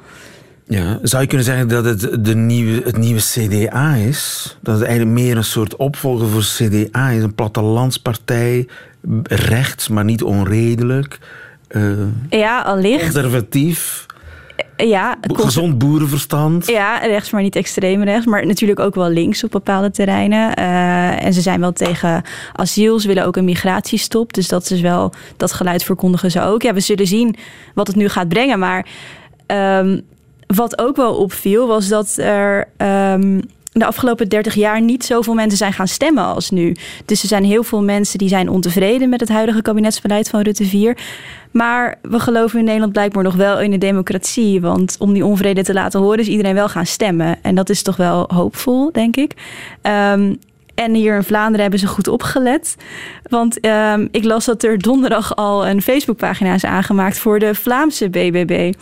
Ja, 0.68 0.98
zou 1.02 1.22
je 1.22 1.28
kunnen 1.28 1.46
zeggen 1.46 1.68
dat 1.68 1.84
het 1.84 2.24
de 2.24 2.34
nieuwe, 2.34 2.82
het 2.84 2.96
nieuwe 2.96 3.20
CDA 3.20 3.94
is? 3.94 4.56
Dat 4.62 4.78
het 4.78 4.86
eigenlijk 4.86 5.18
meer 5.20 5.36
een 5.36 5.44
soort 5.44 5.76
opvolger 5.76 6.28
voor 6.28 6.42
CDA 6.42 7.10
is? 7.10 7.22
Een 7.22 7.34
plattelandspartij, 7.34 8.68
rechts, 9.22 9.88
maar 9.88 10.04
niet 10.04 10.22
onredelijk. 10.22 11.18
Uh, 11.70 11.92
ja, 12.30 12.60
allicht. 12.60 13.02
Conservatief. 13.02 14.06
Ja, 14.86 15.16
gezond 15.20 15.78
boerenverstand. 15.78 16.66
Ja, 16.66 16.98
rechts, 16.98 17.30
maar 17.30 17.42
niet 17.42 17.56
extreem 17.56 18.02
rechts. 18.02 18.26
Maar 18.26 18.46
natuurlijk 18.46 18.80
ook 18.80 18.94
wel 18.94 19.08
links 19.08 19.44
op 19.44 19.50
bepaalde 19.50 19.90
terreinen. 19.90 20.58
Uh, 20.58 21.24
en 21.24 21.32
ze 21.32 21.40
zijn 21.40 21.60
wel 21.60 21.72
tegen 21.72 22.22
asiel. 22.52 23.00
Ze 23.00 23.06
willen 23.08 23.26
ook 23.26 23.36
een 23.36 23.44
migratiestop. 23.44 24.32
Dus 24.32 24.48
dat 24.48 24.70
is 24.70 24.80
wel, 24.80 25.12
dat 25.36 25.52
geluid 25.52 25.82
verkondigen 25.82 26.30
ze 26.30 26.42
ook. 26.42 26.62
Ja, 26.62 26.74
we 26.74 26.80
zullen 26.80 27.06
zien 27.06 27.36
wat 27.74 27.86
het 27.86 27.96
nu 27.96 28.08
gaat 28.08 28.28
brengen. 28.28 28.58
Maar 28.58 28.86
um, 29.46 30.02
wat 30.46 30.78
ook 30.78 30.96
wel 30.96 31.14
opviel, 31.14 31.66
was 31.66 31.88
dat 31.88 32.16
er. 32.16 32.68
Um, 33.12 33.40
de 33.78 33.86
afgelopen 33.86 34.28
30 34.28 34.54
jaar 34.54 34.80
niet 34.80 35.04
zoveel 35.04 35.34
mensen 35.34 35.58
zijn 35.58 35.72
gaan 35.72 35.88
stemmen 35.88 36.24
als 36.24 36.50
nu. 36.50 36.76
Dus 37.04 37.22
er 37.22 37.28
zijn 37.28 37.44
heel 37.44 37.62
veel 37.62 37.82
mensen 37.82 38.18
die 38.18 38.28
zijn 38.28 38.48
ontevreden 38.48 39.08
met 39.08 39.20
het 39.20 39.28
huidige 39.28 39.62
kabinetsbeleid 39.62 40.28
van 40.28 40.40
Rutte 40.40 40.64
4. 40.64 40.98
Maar 41.50 41.98
we 42.02 42.20
geloven 42.20 42.58
in 42.58 42.64
Nederland 42.64 42.92
blijkbaar 42.92 43.22
nog 43.22 43.34
wel 43.34 43.60
in 43.60 43.70
de 43.70 43.78
democratie. 43.78 44.60
Want 44.60 44.96
om 44.98 45.12
die 45.12 45.24
onvrede 45.24 45.62
te 45.62 45.72
laten 45.72 46.00
horen 46.00 46.18
is 46.18 46.28
iedereen 46.28 46.54
wel 46.54 46.68
gaan 46.68 46.86
stemmen. 46.86 47.38
En 47.42 47.54
dat 47.54 47.70
is 47.70 47.82
toch 47.82 47.96
wel 47.96 48.28
hoopvol, 48.34 48.92
denk 48.92 49.16
ik. 49.16 49.32
Um, 49.82 50.38
en 50.78 50.94
hier 50.94 51.16
in 51.16 51.22
Vlaanderen 51.22 51.60
hebben 51.60 51.78
ze 51.78 51.86
goed 51.86 52.08
opgelet. 52.08 52.76
Want 53.22 53.64
uh, 53.64 53.94
ik 54.10 54.24
las 54.24 54.44
dat 54.44 54.62
er 54.62 54.78
donderdag 54.78 55.36
al 55.36 55.66
een 55.66 55.82
Facebookpagina 55.82 56.54
is 56.54 56.64
aangemaakt 56.64 57.18
voor 57.18 57.38
de 57.38 57.54
Vlaamse 57.54 58.10
BBB. 58.10 58.72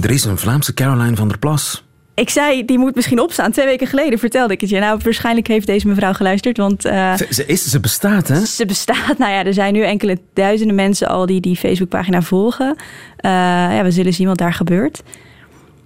Er 0.00 0.10
is 0.10 0.24
een 0.24 0.38
Vlaamse 0.38 0.74
Caroline 0.74 1.16
van 1.16 1.28
der 1.28 1.38
Plas. 1.38 1.85
Ik 2.16 2.30
zei, 2.30 2.64
die 2.64 2.78
moet 2.78 2.94
misschien 2.94 3.20
opstaan. 3.20 3.52
Twee 3.52 3.66
weken 3.66 3.86
geleden 3.86 4.18
vertelde 4.18 4.52
ik 4.52 4.60
het 4.60 4.70
je. 4.70 4.78
Nou, 4.78 5.00
waarschijnlijk 5.02 5.46
heeft 5.46 5.66
deze 5.66 5.88
mevrouw 5.88 6.12
geluisterd. 6.12 6.56
Want, 6.56 6.86
uh, 6.86 7.14
ze, 7.14 7.26
ze, 7.30 7.46
is, 7.46 7.70
ze 7.70 7.80
bestaat, 7.80 8.28
hè? 8.28 8.44
Ze 8.44 8.66
bestaat. 8.66 9.18
Nou 9.18 9.32
ja, 9.32 9.44
er 9.44 9.54
zijn 9.54 9.72
nu 9.72 9.82
enkele 9.82 10.18
duizenden 10.34 10.76
mensen 10.76 11.08
al 11.08 11.26
die 11.26 11.40
die 11.40 11.56
Facebookpagina 11.56 12.22
volgen. 12.22 12.76
Uh, 12.76 13.30
ja, 13.76 13.82
we 13.82 13.90
zullen 13.90 14.12
zien 14.12 14.26
wat 14.26 14.38
daar 14.38 14.52
gebeurt. 14.52 15.02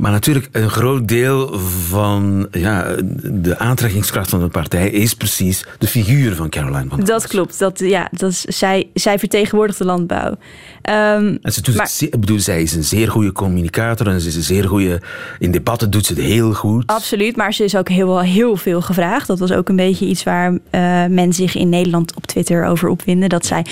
Maar 0.01 0.11
natuurlijk, 0.11 0.49
een 0.53 0.71
groot 0.71 1.09
deel 1.09 1.59
van 1.89 2.49
ja, 2.51 2.95
de 3.23 3.59
aantrekkingskracht 3.59 4.31
van 4.31 4.41
de 4.41 4.49
partij 4.49 4.91
is 4.91 5.15
precies 5.15 5.65
de 5.79 5.87
figuur 5.87 6.35
van 6.35 6.49
Caroline 6.49 6.89
van 6.89 6.99
der 6.99 7.07
Dat 7.07 7.27
klopt. 7.27 7.59
Dat, 7.59 7.79
ja, 7.79 8.09
dat 8.11 8.31
is, 8.31 8.41
zij, 8.41 8.89
zij 8.95 9.19
vertegenwoordigt 9.19 9.79
de 9.79 9.85
landbouw. 9.85 10.29
Um, 10.31 11.39
en 11.43 11.53
ze 11.53 11.63
doet 11.63 11.77
maar, 11.77 11.91
het, 11.99 12.21
bedoel, 12.21 12.39
zij 12.39 12.63
is 12.63 12.75
een 12.75 12.85
zeer 12.85 13.11
goede 13.11 13.33
communicator 13.33 14.07
en 14.07 14.21
ze 14.21 14.29
is 14.29 14.37
een 14.37 14.43
zeer 14.43 14.69
goede. 14.69 15.01
In 15.39 15.51
debatten 15.51 15.91
doet 15.91 16.07
ze 16.07 16.13
het 16.13 16.23
heel 16.23 16.53
goed. 16.53 16.87
Absoluut, 16.87 17.37
maar 17.37 17.55
ze 17.55 17.65
is 17.65 17.77
ook 17.77 17.89
heel, 17.89 18.21
heel 18.21 18.57
veel 18.57 18.81
gevraagd. 18.81 19.27
Dat 19.27 19.39
was 19.39 19.53
ook 19.53 19.69
een 19.69 19.77
beetje 19.77 20.07
iets 20.07 20.23
waar 20.23 20.51
uh, 20.51 20.59
men 21.07 21.33
zich 21.33 21.57
in 21.57 21.69
Nederland 21.69 22.15
op 22.15 22.27
Twitter 22.27 22.65
over 22.65 22.89
opwinde. 22.89 23.27
Dat 23.27 23.47
zij 23.47 23.67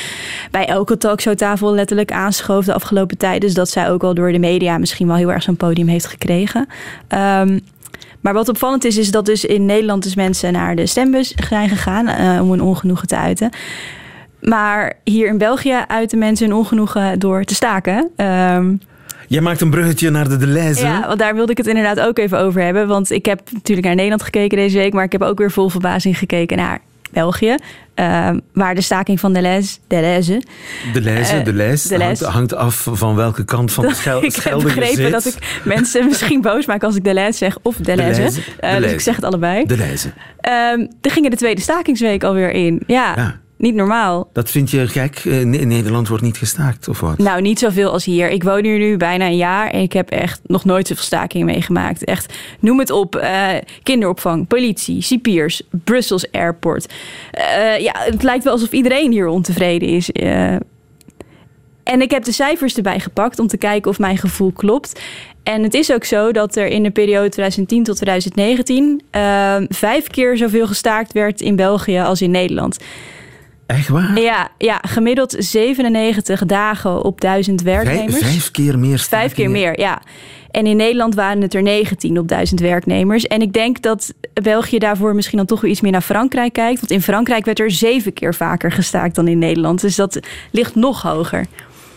bij 0.51 0.67
elke 0.67 0.97
talkshowtafel 0.97 1.75
letterlijk 1.75 2.13
aanschoof 2.13 2.65
de 2.65 2.75
afgelopen 2.75 3.17
tijd. 3.17 3.41
Dus 3.41 3.55
dat 3.55 3.69
zij 3.69 3.91
ook 3.91 4.03
al 4.03 4.15
door 4.15 4.33
de 4.33 4.39
media 4.39 4.79
misschien 4.79 5.07
wel 5.07 5.17
heel 5.17 5.33
erg 5.33 5.43
zo'n 5.43 5.57
podium 5.57 5.89
heeft 5.89 6.05
gekregen. 6.05 6.18
Um, 7.09 7.61
maar 8.21 8.33
wat 8.33 8.49
opvallend 8.49 8.85
is, 8.85 8.97
is 8.97 9.11
dat 9.11 9.27
dus 9.27 9.45
in 9.45 9.67
Nederland 9.67 10.03
dus 10.03 10.15
mensen 10.15 10.53
naar 10.53 10.77
de 10.77 10.87
stembus 10.87 11.35
zijn 11.49 11.69
gegaan 11.69 12.09
uh, 12.09 12.43
om 12.43 12.51
hun 12.51 12.63
ongenoegen 12.63 13.09
te 13.09 13.17
uiten. 13.17 13.51
Maar 14.41 14.93
hier 15.05 15.29
in 15.29 15.39
België 15.39 15.85
uiten 15.87 16.19
mensen 16.19 16.49
hun 16.49 16.57
ongenoegen 16.57 17.19
door 17.19 17.45
te 17.45 17.55
staken. 17.55 18.11
Um, 18.17 18.81
Jij 19.27 19.41
maakt 19.41 19.61
een 19.61 19.71
bruggetje 19.71 20.11
naar 20.11 20.29
de 20.29 20.37
Deleuze. 20.37 20.85
Ja, 20.85 21.07
want 21.07 21.19
daar 21.19 21.35
wilde 21.35 21.51
ik 21.51 21.57
het 21.57 21.67
inderdaad 21.67 22.01
ook 22.01 22.19
even 22.19 22.39
over 22.39 22.63
hebben. 22.63 22.87
Want 22.87 23.11
ik 23.11 23.27
heb 23.27 23.41
natuurlijk 23.53 23.87
naar 23.87 23.97
Nederland 23.97 24.23
gekeken 24.23 24.59
deze 24.59 24.79
week, 24.79 24.93
maar 24.93 25.05
ik 25.05 25.13
heb 25.13 25.23
ook 25.23 25.39
weer 25.39 25.51
vol 25.51 25.69
verbazing 25.69 26.19
gekeken 26.19 26.57
naar 26.57 26.81
België. 27.11 27.55
Uh, 27.95 28.31
waar 28.53 28.75
de 28.75 28.81
staking 28.81 29.21
van 29.21 29.33
Deleuze... 29.33 29.79
Deleuze, 29.87 30.41
Deleuze, 30.93 31.37
uh, 31.37 31.45
Deleuze, 31.45 31.95
hangt, 31.95 32.21
hangt, 32.21 32.55
af 32.55 32.87
van 32.91 33.15
welke 33.15 33.45
kant 33.45 33.73
van 33.73 33.87
de 33.87 33.95
schel, 34.01 34.25
ik 34.25 34.35
heb 34.35 34.63
begrepen 34.63 35.11
dat 35.11 35.25
ik 35.27 35.61
mensen 35.65 36.05
misschien 36.09 36.41
boos 36.41 36.67
maak 36.67 36.83
als 36.83 36.97
ik 36.97 37.05
Deleuze 37.05 37.39
zeg 37.39 37.57
of 37.63 37.77
Deleuze. 37.77 38.13
Deleuze. 38.13 38.41
Uh, 38.61 38.77
dus 38.77 38.93
ik 38.93 39.01
zeg 39.01 39.17
het 39.17 39.25
allebei. 39.25 39.65
Deleuze. 39.67 40.09
Um, 40.09 40.89
er 41.01 41.11
gingen 41.11 41.31
de 41.31 41.37
tweede 41.37 41.61
stakingsweek 41.61 42.25
alweer 42.25 42.51
in. 42.51 42.83
ja. 42.87 43.15
ja. 43.17 43.41
Niet 43.59 43.75
normaal. 43.75 44.29
Dat 44.33 44.51
vind 44.51 44.71
je 44.71 44.87
gek? 44.87 45.23
Eh, 45.25 45.41
in 45.41 45.69
Nederland 45.69 46.09
wordt 46.09 46.23
niet 46.23 46.37
gestaakt 46.37 46.89
of 46.89 47.01
wat? 47.01 47.19
Nou, 47.19 47.41
niet 47.41 47.59
zoveel 47.59 47.93
als 47.93 48.05
hier. 48.05 48.31
Ik 48.31 48.43
woon 48.43 48.65
hier 48.65 48.79
nu 48.79 48.97
bijna 48.97 49.27
een 49.27 49.37
jaar 49.37 49.71
en 49.71 49.81
ik 49.81 49.93
heb 49.93 50.11
echt 50.11 50.41
nog 50.47 50.65
nooit 50.65 50.87
zoveel 50.87 51.05
stakingen 51.05 51.47
meegemaakt. 51.47 52.05
Echt, 52.05 52.35
noem 52.61 52.79
het 52.79 52.91
op. 52.91 53.17
Uh, 53.17 53.49
kinderopvang, 53.83 54.47
politie, 54.47 55.03
cipiers, 55.03 55.63
Brussels 55.85 56.31
Airport. 56.33 56.93
Uh, 57.39 57.79
ja, 57.79 57.95
het 57.97 58.23
lijkt 58.23 58.45
wel 58.45 58.53
alsof 58.53 58.73
iedereen 58.73 59.13
hier 59.13 59.27
ontevreden 59.27 59.89
is. 59.89 60.11
en 61.83 62.01
ik 62.01 62.11
heb 62.11 62.25
de 62.25 62.33
cijfers 62.33 62.77
erbij 62.77 63.01
gepakt 63.01 63.39
om 63.39 63.47
te 63.47 63.57
kijken 63.57 63.91
of 63.91 63.99
mijn 63.99 64.19
gevoel 64.19 64.53
klopt. 64.53 65.01
En 65.43 65.63
het 65.63 65.75
is 65.75 65.93
ook 65.93 66.05
zo 66.05 66.33
dat 66.33 66.57
er 66.57 66.67
in 66.67 66.83
de 66.83 66.91
periode 66.91 67.29
2010 67.29 67.83
tot 67.85 67.97
2019 67.97 69.03
vijf 69.69 70.07
keer 70.07 70.37
zoveel 70.37 70.67
gestaakt 70.67 71.13
werd 71.13 71.41
in 71.41 71.57
België 71.57 71.99
als 71.99 72.23
in 72.23 72.31
Nederland. 72.31 72.79
Echt 73.69 73.89
waar? 73.89 74.21
Ja, 74.21 74.49
ja, 74.59 74.79
gemiddeld 74.83 75.35
97 75.39 76.45
dagen 76.47 77.05
op 77.05 77.21
duizend 77.21 77.63
werknemers. 77.63 78.19
Vijf, 78.19 78.27
vijf 78.27 78.51
keer 78.51 78.79
meer? 78.79 78.99
Vijf 78.99 79.35
keer 79.35 79.51
meer, 79.51 79.81
ja. 79.81 80.03
En 80.51 80.67
in 80.67 80.77
Nederland 80.77 81.15
waren 81.15 81.43
het 81.43 81.55
er 81.55 81.63
19 81.63 82.19
op 82.19 82.29
duizend 82.29 82.61
werknemers. 82.61 83.27
En 83.27 83.41
ik 83.41 83.53
denk 83.53 83.83
dat 83.83 84.15
België 84.43 84.79
daarvoor 84.79 85.15
misschien 85.15 85.39
dan 85.39 85.47
toch 85.47 85.61
weer 85.61 85.71
iets 85.71 85.81
meer 85.81 85.93
naar 85.93 86.01
Frankrijk 86.01 86.53
kijkt. 86.53 86.81
Want 86.81 86.93
in 86.93 87.03
Frankrijk 87.03 87.45
werd 87.45 87.61
er 87.61 87.71
zeven 87.71 88.13
keer 88.13 88.35
vaker 88.35 88.73
gestaakt 88.73 89.15
dan 89.15 89.29
in 89.29 89.39
Nederland. 89.39 89.81
Dus 89.81 89.97
dat 89.97 90.21
ligt 90.51 90.75
nog 90.75 91.03
hoger. 91.03 91.47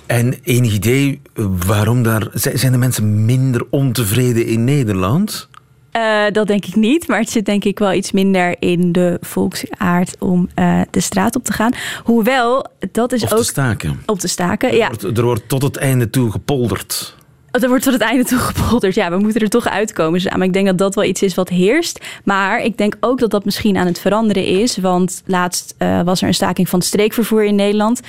En 0.06 0.36
enig 0.44 0.74
idee 0.74 1.22
waarom 1.68 2.04
daar. 2.04 2.28
Zijn 2.34 2.72
de 2.72 2.78
mensen 2.78 3.26
minder 3.26 3.66
ontevreden 3.70 4.46
in 4.46 4.64
Nederland? 4.64 5.50
Uh, 5.98 6.24
dat 6.32 6.48
denk 6.48 6.66
ik 6.66 6.76
niet, 6.76 7.08
maar 7.08 7.20
het 7.20 7.30
zit 7.30 7.46
denk 7.46 7.64
ik 7.64 7.80
wel 7.80 7.94
iets 7.94 8.12
minder 8.12 8.56
in 8.60 8.92
de 8.92 9.18
volksaard 9.22 10.16
om 10.20 10.50
uh, 10.56 10.82
de 10.92 11.00
straat 11.00 11.36
op 11.36 11.44
te 11.44 11.54
gaan. 11.54 11.74
Hoewel, 12.04 12.66
dat 12.92 13.12
is 13.12 13.24
of 13.24 13.32
ook... 13.32 13.38
Op 13.38 13.44
te 13.44 13.50
staken. 13.50 14.02
Op 14.06 14.20
te 14.20 14.28
staken, 14.28 14.76
ja. 14.76 14.90
Er 14.90 14.98
wordt, 15.02 15.18
er 15.18 15.24
wordt 15.24 15.50
tot 15.50 15.62
het 15.62 15.78
einde 15.78 16.10
toe 16.10 16.32
gepolderd. 16.32 17.16
Er 17.52 17.68
wordt 17.68 17.84
tot 17.84 17.94
het 17.94 18.02
einde 18.02 18.26
toe 18.26 18.40
gepolderd. 18.40 18.96
Ja, 18.96 19.10
we 19.10 19.18
moeten 19.18 19.42
er 19.42 19.50
toch 19.50 19.70
uitkomen. 19.70 20.22
Maar 20.38 20.48
ik 20.48 20.54
denk 20.54 20.66
dat 20.66 20.78
dat 20.78 20.96
wel 20.96 21.04
iets 21.04 21.22
is 21.22 21.36
wat 21.36 21.50
heerst. 21.50 22.06
Maar 22.24 22.64
ik 22.64 22.78
denk 22.78 22.96
ook 23.00 23.20
dat 23.20 23.32
dat 23.32 23.46
misschien 23.46 23.78
aan 23.78 23.86
het 23.86 24.00
veranderen 24.00 24.46
is. 24.46 24.78
Want 24.78 25.22
laatst 25.26 25.76
uh, 25.80 26.02
was 26.02 26.22
er 26.22 26.28
een 26.28 26.34
staking 26.34 26.70
van 26.70 26.80
het 26.80 26.88
streekvervoer 26.88 27.44
in 27.44 27.56
Nederland. 27.56 28.02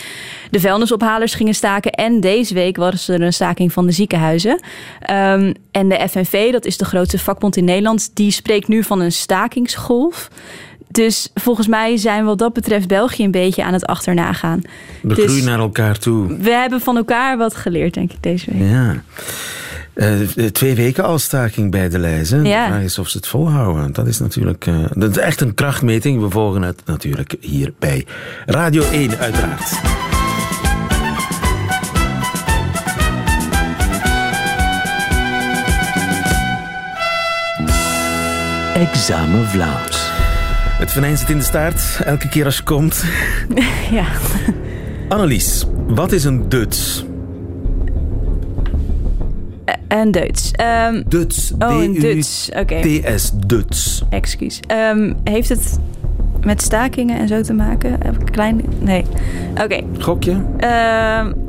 De 0.50 0.60
vuilnisophalers 0.60 1.34
gingen 1.34 1.54
staken. 1.54 1.92
En 1.92 2.20
deze 2.20 2.54
week 2.54 2.76
was 2.76 3.08
er 3.08 3.22
een 3.22 3.32
staking 3.32 3.72
van 3.72 3.86
de 3.86 3.92
ziekenhuizen. 3.92 4.60
Um, 5.10 5.52
en 5.70 5.88
de 5.88 6.08
FNV, 6.10 6.52
dat 6.52 6.64
is 6.64 6.76
de 6.76 6.84
grootste 6.84 7.18
vakbond 7.18 7.56
in 7.56 7.64
Nederland, 7.64 8.10
die 8.14 8.30
spreekt 8.30 8.68
nu 8.68 8.82
van 8.82 9.00
een 9.00 9.12
stakingsgolf. 9.12 10.28
Dus 10.92 11.30
volgens 11.34 11.66
mij 11.66 11.96
zijn 11.96 12.24
wat 12.24 12.38
dat 12.38 12.52
betreft 12.52 12.88
België 12.88 13.24
een 13.24 13.30
beetje 13.30 13.64
aan 13.64 13.72
het 13.72 13.86
achterna 13.86 14.32
gaan. 14.32 14.62
We 15.02 15.14
dus 15.14 15.24
groeien 15.24 15.44
naar 15.44 15.58
elkaar 15.58 15.98
toe. 15.98 16.36
We 16.36 16.50
hebben 16.50 16.80
van 16.80 16.96
elkaar 16.96 17.36
wat 17.36 17.54
geleerd, 17.54 17.94
denk 17.94 18.12
ik, 18.12 18.22
deze 18.22 18.50
week. 18.50 18.70
Ja. 18.70 19.02
Uh, 19.94 20.46
twee 20.52 20.74
weken 20.74 21.04
al 21.04 21.18
staking 21.18 21.70
bij 21.70 21.88
de 21.88 21.98
lijst. 21.98 22.30
Ja. 22.30 22.38
De 22.38 22.44
vraag 22.44 22.82
is 22.82 22.98
of 22.98 23.08
ze 23.08 23.16
het 23.16 23.26
volhouden. 23.26 23.92
Dat 23.92 24.06
is 24.06 24.18
natuurlijk 24.18 24.66
uh, 24.66 24.84
dat 24.94 25.10
is 25.10 25.16
echt 25.16 25.40
een 25.40 25.54
krachtmeting. 25.54 26.20
We 26.20 26.30
volgen 26.30 26.62
het 26.62 26.82
natuurlijk 26.84 27.34
hier 27.40 27.72
bij 27.78 28.06
Radio 28.46 28.82
1 28.90 29.18
uiteraard. 29.18 29.80
Examen 38.74 39.48
Vlaams. 39.48 40.11
Het 40.82 40.90
venijn 40.90 41.18
zit 41.18 41.30
in 41.30 41.38
de 41.38 41.44
staart, 41.44 42.00
elke 42.04 42.28
keer 42.28 42.44
als 42.44 42.56
je 42.56 42.62
komt. 42.62 43.04
Ja. 43.90 44.06
Annelies, 45.08 45.66
wat 45.86 46.12
is 46.12 46.24
een 46.24 46.48
Duts? 46.48 47.04
Uh, 49.66 49.74
een 49.88 50.10
Duits. 50.10 50.50
Um, 50.86 51.04
Duts. 51.08 51.52
Oh, 51.58 51.82
een 51.82 51.92
Duts. 51.92 52.48
Oké. 52.50 52.60
Okay. 52.60 53.00
TS, 53.00 53.30
Duts. 53.46 54.02
Excuus. 54.10 54.60
Um, 54.90 55.16
heeft 55.24 55.48
het 55.48 55.78
met 56.40 56.62
stakingen 56.62 57.18
en 57.18 57.28
zo 57.28 57.40
te 57.40 57.52
maken? 57.52 57.98
Klein... 58.30 58.60
Nee. 58.78 59.04
Oké. 59.50 59.62
Okay. 59.62 59.84
Gokje? 59.98 60.32
Uh, 60.32 60.38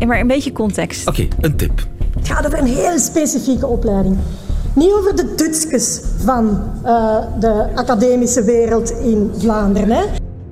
maar 0.08 0.20
een 0.20 0.28
beetje 0.28 0.52
context. 0.52 1.08
Oké, 1.08 1.22
okay, 1.22 1.38
een 1.42 1.56
tip. 1.56 1.88
Het 2.18 2.28
gaat 2.28 2.46
over 2.46 2.60
een 2.60 2.66
heel 2.66 3.00
specifieke 3.00 3.68
opleiding. 3.68 4.18
Niet 4.76 4.92
over 4.92 5.16
de 5.16 5.34
Dutskes 5.36 6.02
van 6.24 6.60
uh, 6.86 7.18
de 7.40 7.68
academische 7.76 8.44
wereld 8.44 8.92
in 8.92 9.32
Vlaanderen. 9.38 9.90
Hè. 9.90 10.04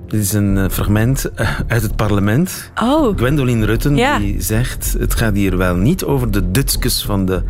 Dit 0.08 0.22
is 0.22 0.34
een 0.34 0.58
eh, 0.58 0.70
fragment 0.70 1.32
eh, 1.36 1.60
uit 1.68 1.82
het 1.82 1.96
parlement. 1.96 2.72
Oh, 2.84 3.18
Gwendoline 3.18 3.66
Rutten 3.66 3.96
Ja. 3.96 4.20
die 4.20 4.42
zegt... 4.42 4.96
Het 5.00 5.16
gaat 5.16 5.36
hier 5.36 5.58
wel 5.58 5.76
niet 5.76 6.04
over 6.04 6.32
de 6.32 6.52
Dutskes 6.52 7.04
van 7.06 7.26
de 7.26 7.42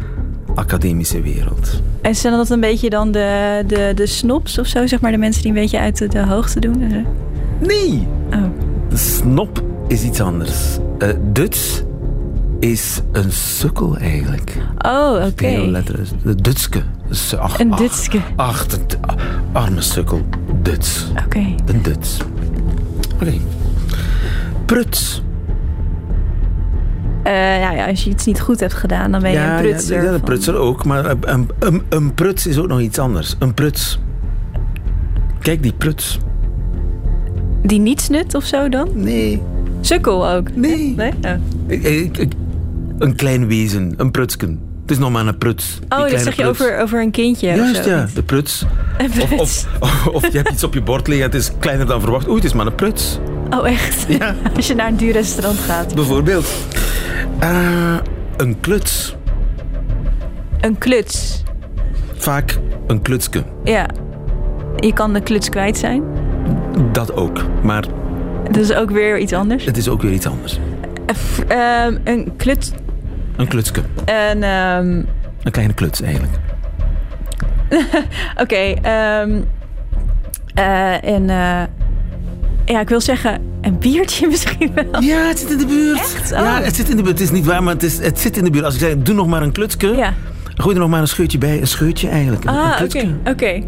academische 0.56 1.22
wereld. 1.22 1.82
en 2.02 2.16
zijn 2.16 2.34
dat 2.34 2.50
een 2.50 2.60
beetje 2.60 2.90
dan 2.90 3.12
de, 3.12 3.64
de, 3.68 3.92
de 3.96 4.06
snobs 4.06 4.58
of 4.60 4.68
zo? 4.68 4.88
Zeg 4.88 5.02
maar 5.02 5.12
de 5.12 5.18
mensen 5.18 5.42
die 5.42 5.52
een 5.52 5.58
beetje 5.58 5.80
uit 5.80 5.98
de, 5.98 6.08
de 6.08 6.26
hoogte 6.26 6.60
doen? 6.60 7.06
Nee! 7.60 8.08
Oh. 8.34 8.44
De 8.90 8.98
snop 8.98 9.64
is 9.88 10.04
iets 10.04 10.22
anders. 10.22 10.78
Eh 10.98 11.10
Duts 11.34 11.84
is 12.62 13.02
een 13.12 13.32
sukkel 13.32 13.98
eigenlijk. 13.98 14.58
Oh, 14.78 15.26
oké. 15.26 15.48
Letters. 15.48 16.10
De 16.24 16.36
Dutske. 16.36 16.82
Ach, 17.40 17.60
Een 17.60 17.76
Dutske. 17.76 18.20
Ach, 18.36 18.68
de, 18.68 18.78
arme 19.52 19.82
sukkel. 19.82 20.22
Duts. 20.62 21.08
Oké. 21.26 21.40
Een 21.66 21.82
Duts. 21.82 22.18
Oké. 23.22 23.34
Pruts. 24.66 25.24
Eh, 27.24 27.60
ja, 27.60 27.88
als 27.88 28.04
je 28.04 28.10
iets 28.10 28.26
niet 28.26 28.42
goed 28.42 28.60
hebt 28.60 28.74
gedaan, 28.74 29.12
dan 29.12 29.22
ben 29.22 29.32
je 29.32 29.38
een 29.38 29.62
prutser. 29.62 29.98
Ja, 29.98 30.04
ja, 30.04 30.12
een 30.14 30.22
prutser 30.22 30.56
ook. 30.56 30.86
Maar 30.86 31.06
een, 31.06 31.18
een, 31.22 31.50
een, 31.60 31.82
een 31.90 32.14
pruts 32.14 32.48
is 32.48 32.58
ook 32.58 32.68
nog 32.68 32.80
iets 32.80 33.00
anders. 33.00 33.36
Een 33.40 33.54
pruts. 33.54 34.00
Kijk, 35.40 35.64
die 35.64 35.74
pruts. 35.74 36.20
Die 37.64 37.80
niet 37.80 38.02
snut 38.02 38.36
of 38.36 38.44
zo 38.44 38.70
dan? 38.70 38.90
Nee. 38.94 39.42
Sukkel 39.82 40.30
ook? 40.30 40.56
Nee. 40.56 40.94
Nee? 40.96 41.12
Oh, 41.26 41.32
Ik- 41.68 41.84
ik- 41.84 42.18
ik- 42.18 42.34
Een 43.02 43.16
klein 43.16 43.48
wezen. 43.48 43.94
Een 43.98 44.12
prutsken. 44.12 44.60
Het 44.82 44.92
is 44.92 44.98
nog 44.98 45.12
maar 45.12 45.28
een 45.28 45.38
pruts. 45.38 45.80
Oh 45.90 46.00
dat 46.00 46.10
zeg 46.10 46.36
je 46.36 46.42
pruts. 46.42 46.62
over, 46.62 46.80
over 46.80 47.02
een 47.02 47.12
kindje 47.12 47.48
Juist, 47.48 47.86
ja. 47.86 48.08
De 48.14 48.24
pruts. 48.24 48.66
Of, 49.22 49.32
of, 49.32 49.68
of 50.16 50.32
je 50.32 50.38
hebt 50.38 50.50
iets 50.52 50.64
op 50.64 50.74
je 50.74 50.82
bord 50.82 51.08
liggen. 51.08 51.26
Het 51.26 51.36
is 51.36 51.52
kleiner 51.60 51.86
dan 51.86 52.02
verwacht. 52.02 52.28
Oei, 52.28 52.36
het 52.36 52.44
is 52.44 52.54
maar 52.54 52.66
een 52.66 52.76
pruts. 52.76 53.20
Oh, 53.50 53.68
echt? 53.70 54.06
Ja. 54.08 54.36
Als 54.56 54.68
je 54.68 54.76
naar 54.76 54.88
een 54.88 54.98
duur 54.98 55.12
restaurant 55.12 55.60
gaat. 55.60 55.96
Bijvoorbeeld. 55.96 56.48
Eh, 57.40 57.96
een 58.38 58.60
kluts. 58.60 59.16
Een 60.60 60.78
kluts. 60.78 61.44
Vaak 62.14 62.60
een 62.88 63.02
klutske. 63.02 63.44
Ja. 63.64 63.90
Je 64.76 64.94
kan 64.94 65.14
de 65.14 65.22
kluts 65.22 65.50
kwijt 65.50 65.78
zijn. 65.78 66.04
Dat 66.92 67.14
ook. 67.14 67.42
Maar 67.64 67.86
Dat 68.44 68.58
is 68.58 68.74
ook 68.74 68.92
weer 68.92 69.20
iets 69.20 69.34
anders. 69.34 69.66
het 69.66 69.78
is 69.78 69.90
ook 69.90 70.02
weer 70.02 70.12
iets 70.14 70.26
anders. 70.26 70.60
Ehm, 71.48 71.98
een 72.04 72.32
kluts... 72.38 72.72
Een 73.38 73.48
klutske. 73.48 73.82
Een... 74.06 74.44
ehm, 74.44 75.02
Een 75.44 75.52
kleine 75.52 75.74
kluts 75.74 76.02
eigenlijk. 76.02 76.34
Oké. 78.44 78.56
ehm, 78.82 79.42
eh, 80.54 81.04
en... 81.04 81.30
eh, 81.30 81.62
ja, 82.66 82.80
ik 82.80 82.90
wil 82.90 83.02
zeggen... 83.02 83.42
Een 83.62 83.78
biertje 83.80 84.28
misschien 84.34 84.72
wel. 84.74 85.02
Ja, 85.02 85.18
het 85.28 85.40
zit 85.40 85.52
in 85.52 85.58
de 85.58 85.66
buurt. 85.66 86.00
Echt? 86.00 86.30
Ja, 86.30 86.58
Oh. 86.58 86.64
het 86.64 86.76
zit 86.76 86.90
in 86.90 86.96
de 86.98 87.04
buurt. 87.04 87.20
Het 87.20 87.28
is 87.28 87.34
niet 87.34 87.46
waar, 87.46 87.64
maar 87.64 87.74
het, 87.74 87.84
is, 87.84 88.00
het 88.00 88.20
zit 88.20 88.38
in 88.38 88.44
de 88.44 88.50
buurt. 88.50 88.66
Als 88.66 88.74
ik 88.74 88.80
zeg, 88.80 88.96
doe 88.98 89.16
nog 89.16 89.28
maar 89.28 89.42
een 89.42 89.52
klutske. 89.52 89.88
Ja. 89.88 90.14
Gooi 90.56 90.76
er 90.76 90.82
nog 90.82 90.90
maar 90.90 91.02
een 91.02 91.08
scheutje 91.08 91.38
bij. 91.38 91.60
Een 91.62 91.68
scheutje 91.68 92.10
eigenlijk. 92.10 92.46
Ah, 92.46 92.66
oké. 92.68 92.76
klutske. 92.78 93.64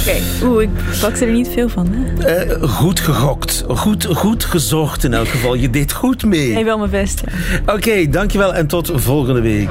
Oké. 0.00 0.16
Oeh, 0.44 0.62
ik 0.62 0.70
pakte 1.00 1.24
er 1.26 1.32
niet 1.32 1.48
veel 1.48 1.68
van. 1.68 1.86
Hè? 1.90 2.24
Eh, 2.24 2.62
goed 2.68 3.00
gegokt. 3.00 3.64
Goed, 3.68 4.04
goed 4.04 4.44
gezocht 4.44 5.04
in 5.04 5.14
elk 5.14 5.28
geval. 5.28 5.54
Je 5.54 5.70
deed 5.70 5.92
goed 5.92 6.24
mee. 6.24 6.52
Nee, 6.52 6.64
wel 6.64 6.78
mijn 6.78 6.90
best. 6.90 7.22
ja. 7.66 7.72
Oké, 7.74 8.08
dankjewel 8.08 8.54
en 8.54 8.66
tot 8.66 8.90
volgende 8.94 9.40
week. 9.40 9.68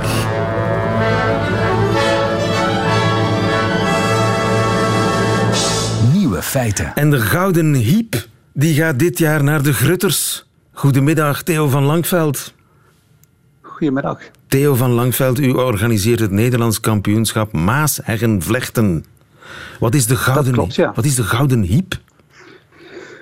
Nieuwe 6.13 6.41
feiten. 6.41 6.91
En 6.95 7.09
de 7.09 7.19
Gouden 7.19 7.73
Hiep, 7.73 8.27
die 8.53 8.73
gaat 8.75 8.99
dit 8.99 9.17
jaar 9.17 9.43
naar 9.43 9.63
de 9.63 9.73
Grutters. 9.73 10.45
Goedemiddag, 10.73 11.43
Theo 11.43 11.67
van 11.67 11.83
Langveld. 11.83 12.53
Goedemiddag. 13.61 14.19
Theo 14.47 14.75
van 14.75 14.91
Langveld, 14.91 15.39
u 15.39 15.49
organiseert 15.49 16.19
het 16.19 16.31
Nederlands 16.31 16.79
kampioenschap 16.79 17.51
Maasheggenvlechten. 17.53 19.05
Wat 19.79 19.93
is 19.93 20.07
de 20.07 20.15
Gouden, 20.15 20.53
klopt, 20.53 20.75
ja. 20.75 20.91
Wat 20.95 21.05
is 21.05 21.15
de 21.15 21.23
Gouden 21.23 21.61
Hiep? 21.61 21.99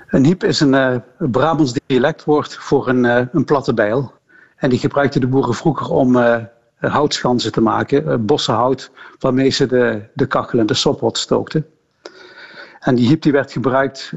Een 0.07 0.25
hiep 0.25 0.43
is 0.43 0.59
een 0.59 0.73
eh 0.73 0.95
Brabants 1.17 1.73
dialectwoord 1.85 2.55
voor 2.55 2.87
een, 2.87 3.05
eh, 3.05 3.25
een 3.31 3.45
platte 3.45 3.73
bijl. 3.73 4.13
En 4.55 4.69
die 4.69 4.79
gebruikten 4.79 5.21
de 5.21 5.27
boeren 5.27 5.53
vroeger 5.53 5.89
om 5.89 6.15
eh, 6.15 6.43
houtschansen 6.79 7.51
te 7.51 7.61
maken, 7.61 8.25
bossenhout, 8.25 8.91
waarmee 9.19 9.49
ze 9.49 9.65
de, 9.65 10.01
de 10.13 10.25
kachel 10.25 10.59
en 10.59 10.65
de 10.65 10.73
sopot 10.73 11.17
stookten. 11.17 11.65
En 12.79 12.95
die 12.95 13.07
hiep 13.07 13.21
die 13.21 13.31
werd 13.31 13.51
gebruikt 13.51 14.11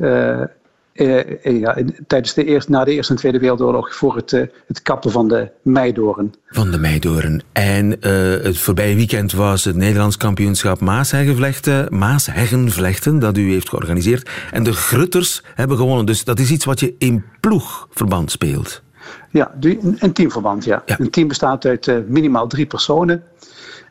eh, 0.97 1.47
eh, 1.47 1.61
ja, 1.61 1.77
tijdens 2.07 2.35
de 2.35 2.45
eerste, 2.45 2.71
na 2.71 2.85
de 2.85 2.93
Eerste 2.93 3.13
en 3.13 3.19
Tweede 3.19 3.39
Wereldoorlog 3.39 3.95
voor 3.95 4.17
het, 4.17 4.33
eh, 4.33 4.43
het 4.67 4.83
kappen 4.83 5.11
van 5.11 5.29
de 5.29 5.51
meidoren. 5.63 6.35
Van 6.47 6.71
de 6.71 6.79
Meidoren. 6.79 7.43
En 7.53 7.97
het 8.43 8.59
voorbije 8.59 8.95
weekend 8.95 9.33
was 9.33 9.65
het 9.65 9.77
Nederlands 9.77 10.17
kampioenschap 10.17 10.81
Maasheggenvlechten, 10.81 11.99
Maasheggenvlechten, 11.99 13.19
dat 13.19 13.37
u 13.37 13.51
heeft 13.51 13.69
georganiseerd. 13.69 14.31
En 14.51 14.63
de 14.63 14.73
Grutters 14.73 15.43
hebben 15.55 15.77
gewonnen. 15.77 16.07
Dus 16.07 16.25
dat 16.25 16.39
is 16.39 16.51
iets 16.51 16.65
wat 16.65 16.81
je 16.81 16.95
in 16.99 17.25
ploegverband 17.41 18.31
speelt. 18.31 18.83
Ja, 19.31 19.55
een, 19.61 20.13
teamverband, 20.13 20.65
ja. 20.65 20.83
Ja. 20.87 20.97
Een 20.99 21.11
team 21.11 21.29
bestaat 21.29 21.65
uit 21.65 22.09
minimaal 22.09 22.47
drie 22.47 22.67
personen. 22.67 23.23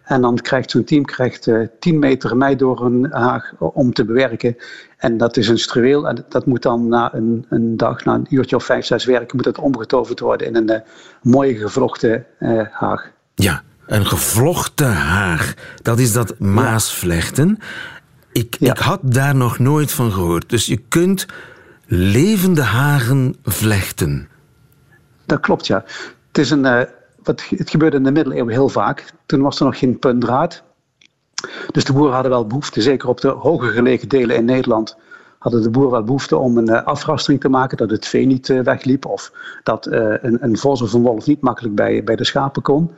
En 0.06 0.22
dan 0.22 0.36
krijgt 0.36 0.72
zo'n 0.72 0.84
team 0.84 1.06
krijgt, 1.06 1.48
eh 1.48 1.60
10 1.80 2.00
meter 2.00 2.38
meidoornhaag 2.38 3.54
om 3.60 3.94
te 3.94 4.06
bewerken. 4.06 4.56
En 4.98 5.18
dat 5.18 5.38
is 5.38 5.48
een 5.48 5.58
struweel. 5.60 6.08
En 6.08 6.26
dat 6.30 6.46
moet 6.46 6.62
dan 6.62 6.88
na 6.88 7.14
een, 7.14 7.46
een 7.50 7.78
dag, 7.78 8.06
na 8.06 8.14
een 8.14 8.28
uurtje 8.30 8.56
of 8.56 8.64
vijf, 8.64 8.86
zes 8.86 9.06
werken, 9.06 9.36
moet 9.36 9.46
dat 9.46 9.58
omgetoverd 9.58 10.20
worden 10.20 10.48
in 10.48 10.56
een 10.56 10.70
eh, 10.70 10.80
mooie 11.22 11.56
gevlochten 11.58 12.26
eh, 12.40 12.62
haag. 12.72 13.12
Ja, 13.36 13.64
een 13.88 14.06
gevlochten 14.06 14.94
haag. 14.94 15.54
Dat 15.82 16.00
is 16.00 16.14
dat 16.14 16.40
Maasvlechten. 16.40 17.58
Ik, 18.32 18.56
Ja. 18.60 18.72
ik 18.72 18.78
had 18.78 19.00
daar 19.02 19.36
nog 19.36 19.60
nooit 19.60 19.92
van 19.92 20.12
gehoord. 20.12 20.50
Dus 20.50 20.66
je 20.66 20.78
kunt 20.78 21.26
levende 21.86 22.62
hagen 22.62 23.36
vlechten. 23.44 24.28
Dat 25.26 25.40
klopt, 25.40 25.68
ja. 25.68 25.84
Het, 26.28 26.38
is 26.38 26.50
een, 26.50 26.66
eh, 26.66 26.82
het 27.28 27.70
gebeurde 27.70 27.98
in 27.98 28.04
de 28.04 28.12
middeleeuwen 28.12 28.54
heel 28.54 28.70
vaak. 28.70 29.14
Toen 29.26 29.42
was 29.42 29.60
er 29.60 29.66
nog 29.66 29.78
geen 29.80 30.00
puntdraad. 30.00 30.64
Dus 31.72 31.84
de 31.84 31.94
boeren 31.94 32.14
hadden 32.14 32.32
wel 32.32 32.48
behoefte, 32.48 32.82
zeker 32.82 33.10
op 33.10 33.22
de 33.22 33.28
hoger 33.28 33.72
gelegen 33.72 34.10
delen 34.10 34.36
in 34.36 34.46
Nederland, 34.46 34.98
hadden 35.38 35.62
de 35.62 35.70
boeren 35.70 35.92
wel 35.92 36.04
behoefte 36.04 36.38
om 36.38 36.58
een 36.58 36.70
eh, 36.70 36.86
afrastering 36.86 37.42
te 37.42 37.50
maken, 37.50 37.78
dat 37.78 37.90
het 37.90 38.08
vee 38.08 38.26
niet 38.26 38.50
eh, 38.50 38.60
wegliep 38.60 39.06
of 39.06 39.32
dat 39.64 39.86
eh, 39.86 40.14
een, 40.22 40.44
een 40.44 40.58
vos 40.58 40.82
of 40.82 40.94
een 40.94 41.02
wolf 41.02 41.26
niet 41.26 41.42
makkelijk 41.42 41.76
bij, 41.76 42.04
bij 42.04 42.16
de 42.16 42.26
schapen 42.26 42.62
kon. 42.62 42.92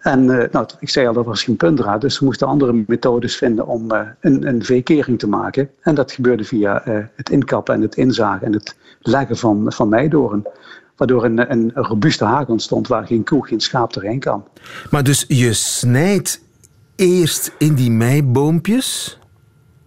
En 0.00 0.24
nou, 0.24 0.66
ik 0.78 0.88
zei 0.88 1.06
al, 1.06 1.12
dat 1.12 1.24
was 1.24 1.44
geen 1.44 1.56
puntdraad, 1.56 2.00
dus 2.00 2.14
ze 2.14 2.24
moesten 2.24 2.46
andere 2.46 2.84
methodes 2.86 3.36
vinden 3.36 3.66
om 3.66 3.90
een, 4.20 4.46
een 4.46 4.64
veekering 4.64 5.18
te 5.18 5.28
maken. 5.28 5.70
En 5.80 5.94
dat 5.94 6.12
gebeurde 6.12 6.44
via 6.44 6.82
het 7.14 7.30
inkappen 7.30 7.74
en 7.74 7.80
het 7.80 7.96
inzagen 7.96 8.46
en 8.46 8.52
het 8.52 8.76
leggen 9.00 9.36
van, 9.36 9.72
van 9.72 9.88
meidoren. 9.88 10.46
Waardoor 11.02 11.24
een, 11.24 11.50
een, 11.52 11.70
robuuste 11.74 12.24
haag 12.24 12.46
ontstond 12.46 12.88
waar 12.88 13.06
geen 13.06 13.24
koe, 13.24 13.46
geen 13.46 13.60
schaap 13.60 13.92
doorheen 13.92 14.18
kan. 14.18 14.48
Maar 14.90 15.02
dus 15.02 15.24
je 15.28 15.52
snijdt 15.52 16.42
eerst 16.96 17.52
in 17.58 17.74
die 17.74 17.90
meiboompjes. 17.90 19.18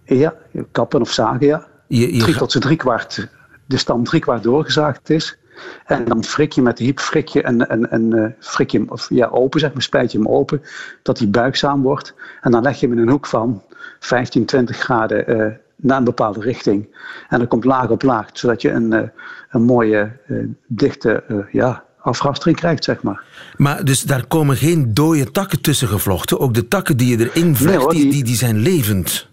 Ja, 0.04 0.34
kappen 0.72 1.00
of 1.00 1.10
zagen, 1.10 1.46
ja. 1.46 1.66
Je, 1.86 2.14
je 2.14 2.20
Drie 2.20 2.36
tot 2.36 2.52
ze 2.52 2.58
driekwart, 2.58 3.28
de 3.66 3.76
stam 3.76 4.04
driekwart 4.04 4.42
doorgezaagd 4.42 5.10
is. 5.10 5.38
En 5.84 6.04
dan 6.04 6.24
frik 6.24 6.52
je 6.52 6.62
met 6.62 6.76
de 6.76 6.84
hiep 6.84 7.00
frik 7.00 7.28
je 7.28 7.46
een, 7.46 7.72
een, 7.72 7.94
een, 7.94 8.12
eh, 8.12 8.30
frik 8.38 8.70
je 8.70 8.78
hem, 8.78 8.88
of, 8.88 9.06
ja, 9.08 9.26
open, 9.26 9.60
zeg 9.60 9.72
maar, 9.72 9.82
splijt 9.82 10.12
je 10.12 10.18
hem 10.18 10.28
open, 10.28 10.62
dat 11.02 11.18
hij 11.18 11.30
buigzaam 11.30 11.82
wordt. 11.82 12.14
En 12.40 12.50
dan 12.50 12.62
leg 12.62 12.80
je 12.80 12.86
hem 12.86 12.96
in 12.96 13.02
een 13.02 13.10
hoek 13.10 13.26
van 13.26 13.62
15, 13.98 14.44
20 14.44 14.76
graden 14.76 15.26
eh, 15.26 15.52
naar 15.76 15.98
een 15.98 16.04
bepaalde 16.04 16.40
richting. 16.40 16.88
En 17.28 17.38
dan 17.38 17.48
komt 17.48 17.64
laag 17.64 17.88
op 17.88 18.02
laag, 18.02 18.28
zodat 18.32 18.62
je 18.62 18.70
een, 18.70 18.92
eh, 18.92 19.08
een 19.50 19.62
mooie, 19.62 20.12
eh, 20.26 20.36
dichte 20.66 21.22
eh, 21.28 21.36
ja, 21.52 21.84
afrastering 21.98 22.56
krijgt, 22.56 22.84
zeg 22.84 23.02
maar. 23.02 23.22
Maar 23.56 23.84
dus 23.84 24.02
daar 24.02 24.26
komen 24.26 24.56
geen 24.56 24.94
dode 24.94 25.30
takken 25.30 25.60
tussen 25.60 25.88
gevlochten. 25.88 26.40
Ook 26.40 26.54
de 26.54 26.68
takken 26.68 26.96
die 26.96 27.18
je 27.18 27.24
erin 27.30 27.56
vlecht, 27.56 27.74
Nee, 27.74 27.82
hoor, 27.82 27.92
die, 27.92 28.24
die- 28.24 28.36
zijn 28.36 28.58
levend. 28.58 29.28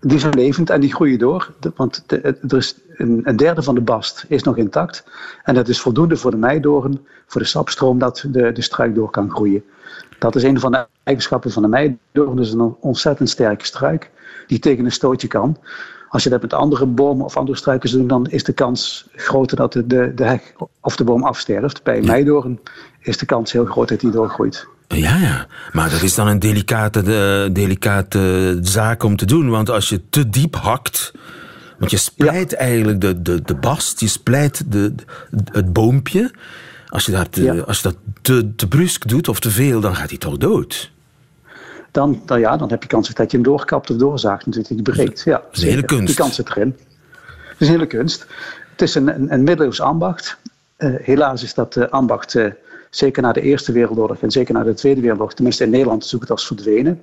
Die 0.00 0.18
zijn 0.18 0.34
levend 0.34 0.70
en 0.70 0.80
die 0.80 0.94
groeien 0.94 1.18
door. 1.18 1.52
Want 1.76 2.04
er 2.08 2.56
is 2.56 2.76
een, 2.96 3.20
een 3.24 3.36
derde 3.36 3.62
van 3.62 3.74
de 3.74 3.80
bast 3.80 4.24
is 4.28 4.42
nog 4.42 4.56
intact. 4.56 5.04
En 5.44 5.54
dat 5.54 5.68
is 5.68 5.80
voldoende 5.80 6.16
voor 6.16 6.30
de 6.30 6.36
meidoorn, 6.36 7.06
voor 7.26 7.40
de 7.40 7.46
sapstroom, 7.46 7.98
dat 7.98 8.24
de, 8.28 8.52
de 8.52 8.62
struik 8.62 8.94
door 8.94 9.10
kan 9.10 9.30
groeien. 9.30 9.64
Dat 10.18 10.36
is 10.36 10.42
een 10.42 10.60
van 10.60 10.72
de 10.72 10.86
eigenschappen 11.02 11.50
van 11.50 11.62
de 11.62 11.68
meidoorn. 11.68 12.36
Dat 12.36 12.46
is 12.46 12.52
een 12.52 12.76
ontzettend 12.80 13.28
sterke 13.30 13.64
struik 13.64 14.10
die 14.46 14.58
tegen 14.58 14.84
een 14.84 14.92
stootje 14.92 15.28
kan. 15.28 15.56
Als 16.08 16.22
je 16.22 16.30
dat 16.30 16.42
met 16.42 16.52
andere 16.52 16.86
bomen 16.86 17.24
of 17.24 17.36
andere 17.36 17.56
struiken 17.56 17.88
zou 17.88 18.00
doen, 18.00 18.08
dan 18.10 18.26
is 18.26 18.44
de 18.44 18.52
kans 18.52 19.08
groter 19.14 19.56
dat 19.56 19.72
de, 19.72 19.86
de, 19.86 20.12
de 20.14 20.24
heg 20.24 20.40
of 20.80 20.96
de 20.96 21.04
boom 21.04 21.24
afsterft. 21.24 21.82
Bij 21.82 21.98
een 21.98 22.06
meidoorn 22.06 22.60
is 23.00 23.16
de 23.18 23.26
kans 23.26 23.52
heel 23.52 23.64
groot 23.64 23.88
dat 23.88 24.00
die 24.00 24.10
doorgroeit. 24.10 24.66
Ja, 24.88 25.16
ja. 25.16 25.46
Maar 25.72 25.90
dat 25.90 26.02
is 26.02 26.14
dan 26.14 26.26
een 26.28 26.38
delicate, 26.38 26.98
eh, 27.00 27.54
delicate 27.54 28.58
zaak 28.60 29.02
om 29.02 29.16
te 29.16 29.26
doen. 29.26 29.48
Want 29.50 29.70
als 29.70 29.88
je 29.88 30.00
te 30.10 30.28
diep 30.30 30.54
hakt, 30.56 31.12
Want 31.78 31.90
je 31.90 31.96
splijt 31.96 32.52
eigenlijk 32.54 33.00
de, 33.00 33.22
de, 33.22 33.42
de 33.42 33.54
bast, 33.54 34.00
je 34.00 34.08
splijt 34.08 34.72
de, 34.72 34.94
de- 34.94 35.04
het 35.52 35.72
boompje. 35.72 36.34
Als 36.88 37.06
je, 37.06 37.12
daar 37.12 37.28
te- 37.28 37.42
Ja. 37.42 37.54
als 37.58 37.76
je 37.76 37.82
dat 37.82 37.96
te, 38.22 38.54
te 38.54 38.68
brusk 38.68 39.08
doet 39.08 39.28
of 39.28 39.40
te 39.40 39.50
veel, 39.50 39.80
dan 39.80 39.96
gaat 39.96 40.08
hij 40.08 40.18
toch 40.18 40.36
dood. 40.36 40.92
Dan, 41.94 42.22
dan, 42.24 42.40
ja, 42.40 42.56
dan 42.56 42.70
heb 42.70 42.82
je 42.82 42.88
kans 42.88 43.08
dat 43.08 43.30
je 43.30 43.36
hem 43.36 43.46
doorkapt 43.46 43.90
of 43.90 43.96
doorzaagt, 43.96 44.46
natuurlijk, 44.46 44.74
die 44.74 44.94
breekt. 44.94 45.22
Ja, 45.24 45.42
is 45.52 45.62
een 45.62 45.68
hele 45.68 45.84
kunst. 45.84 46.06
Die 46.06 46.16
kans 46.16 46.34
zit 46.34 46.48
erin. 46.48 46.76
Het 47.26 47.56
is 47.58 47.66
een 47.66 47.72
hele 47.72 47.86
kunst. 47.86 48.26
Het 48.70 48.82
is 48.82 48.94
een, 48.94 49.14
een, 49.14 49.32
een 49.32 49.42
middeleeuws 49.42 49.80
ambacht. 49.80 50.38
Eh, 50.76 50.94
helaas 50.94 51.42
is 51.42 51.54
dat 51.54 51.76
eh, 51.76 51.88
ambacht, 51.88 52.34
eh, 52.34 52.50
zeker 52.90 53.22
na 53.22 53.32
de 53.32 53.40
Eerste 53.40 53.72
Wereldoorlog 53.72 54.18
en 54.18 54.30
zeker 54.30 54.54
na 54.54 54.62
de 54.62 54.74
Tweede 54.74 55.00
Wereldoorlog, 55.00 55.34
tenminste 55.34 55.64
in 55.64 55.70
Nederland, 55.70 56.04
is 56.04 56.12
het 56.12 56.30
als 56.30 56.46
verdwenen. 56.46 57.02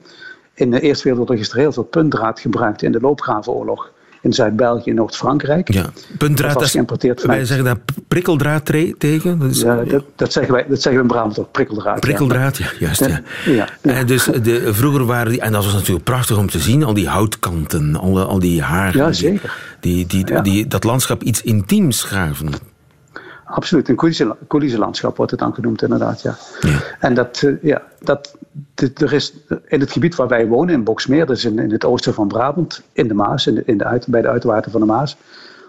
In 0.54 0.72
de 0.72 0.80
Eerste 0.80 1.04
Wereldoorlog 1.04 1.44
is 1.44 1.52
er 1.52 1.58
heel 1.58 1.72
veel 1.72 1.84
puntdraad 1.84 2.40
gebruikt 2.40 2.82
in 2.82 2.92
de 2.92 3.00
loopgravenoorlog 3.00 3.92
in 4.22 4.34
Zuid-België 4.34 4.90
en 4.90 4.96
Noord-Frankrijk. 4.96 5.74
Ja. 5.74 5.86
Puntdraad, 6.18 6.52
Dat 6.54 6.62
was 6.62 6.72
geïmporteerd 6.72 7.18
wij 7.18 7.26
vanuit- 7.26 7.48
zeggen 7.48 7.66
daar 7.66 7.78
prikkeldraad 8.08 8.66
tegen. 8.98 9.40
Dat 9.40 9.50
is, 9.52 9.62
Ja, 9.62 9.76
dat, 9.84 10.04
dat, 10.16 10.32
zeggen 10.32 10.54
wij, 10.54 10.66
dat 10.70 10.82
zeggen 10.82 11.02
we 11.02 11.08
in 11.08 11.14
Brabant 11.14 11.40
ook, 11.40 11.52
prikkeldraad. 11.52 12.00
Prikkeldraad, 12.00 12.58
ja, 12.58 12.68
juist. 12.80 13.00
Ja. 13.00 13.08
Ja, 13.08 13.22
ja, 13.46 13.68
ja. 13.82 13.92
En 13.92 14.06
dus 14.08 14.24
de, 14.24 14.74
vroeger 14.74 15.06
waren 15.06 15.32
die, 15.32 15.42
en 15.42 15.52
dat 15.52 15.64
was 15.64 15.74
natuurlijk 15.74 16.04
prachtig 16.06 16.38
om 16.38 16.50
te 16.50 16.60
zien, 16.60 16.84
al 16.84 16.94
die 16.94 17.08
houtkanten, 17.08 17.96
al, 17.96 18.20
al 18.22 18.40
die 18.40 18.62
haren. 18.62 19.00
Ja, 19.02 19.12
zeker. 19.12 19.58
Die, 19.80 20.06
die, 20.06 20.42
die 20.42 20.68
dat 20.68 20.84
landschap 20.84 21.24
iets 21.24 21.42
intiems 21.42 22.04
gaven. 22.04 22.50
Absoluut, 23.52 23.90
een 23.90 23.96
coulissen- 23.96 24.38
coulissenlandschap 24.48 25.18
wordt 25.18 25.32
het 25.32 25.40
dan 25.40 25.54
genoemd, 25.54 25.82
inderdaad. 25.82 26.22
Ja. 26.22 26.36
Ja. 26.60 26.80
En 27.00 27.14
dat, 27.14 27.42
eh, 27.44 27.54
ja, 27.62 27.82
dat, 28.00 28.36
dit- 28.76 29.02
er 29.02 29.14
is 29.14 29.34
in 29.68 29.80
het 29.80 29.92
gebied 29.92 30.16
waar 30.16 30.28
wij 30.28 30.48
wonen, 30.48 30.74
in 30.74 30.84
Boksmeer, 30.84 31.26
dat 31.26 31.38
is 31.38 31.46
in, 31.46 31.60
in 31.60 31.72
het 31.72 31.86
oosten 31.86 32.14
van 32.14 32.28
Brabant, 32.28 32.82
in 32.94 33.08
de 33.08 33.14
Maas, 33.14 33.48
in 33.48 33.56
de, 33.56 33.64
in 33.66 33.78
de 33.78 33.84
uit, 33.86 34.08
bij 34.08 34.22
de 34.22 34.28
uiterwater 34.28 34.72
van 34.72 34.80
de 34.80 34.86
Maas. 34.88 35.18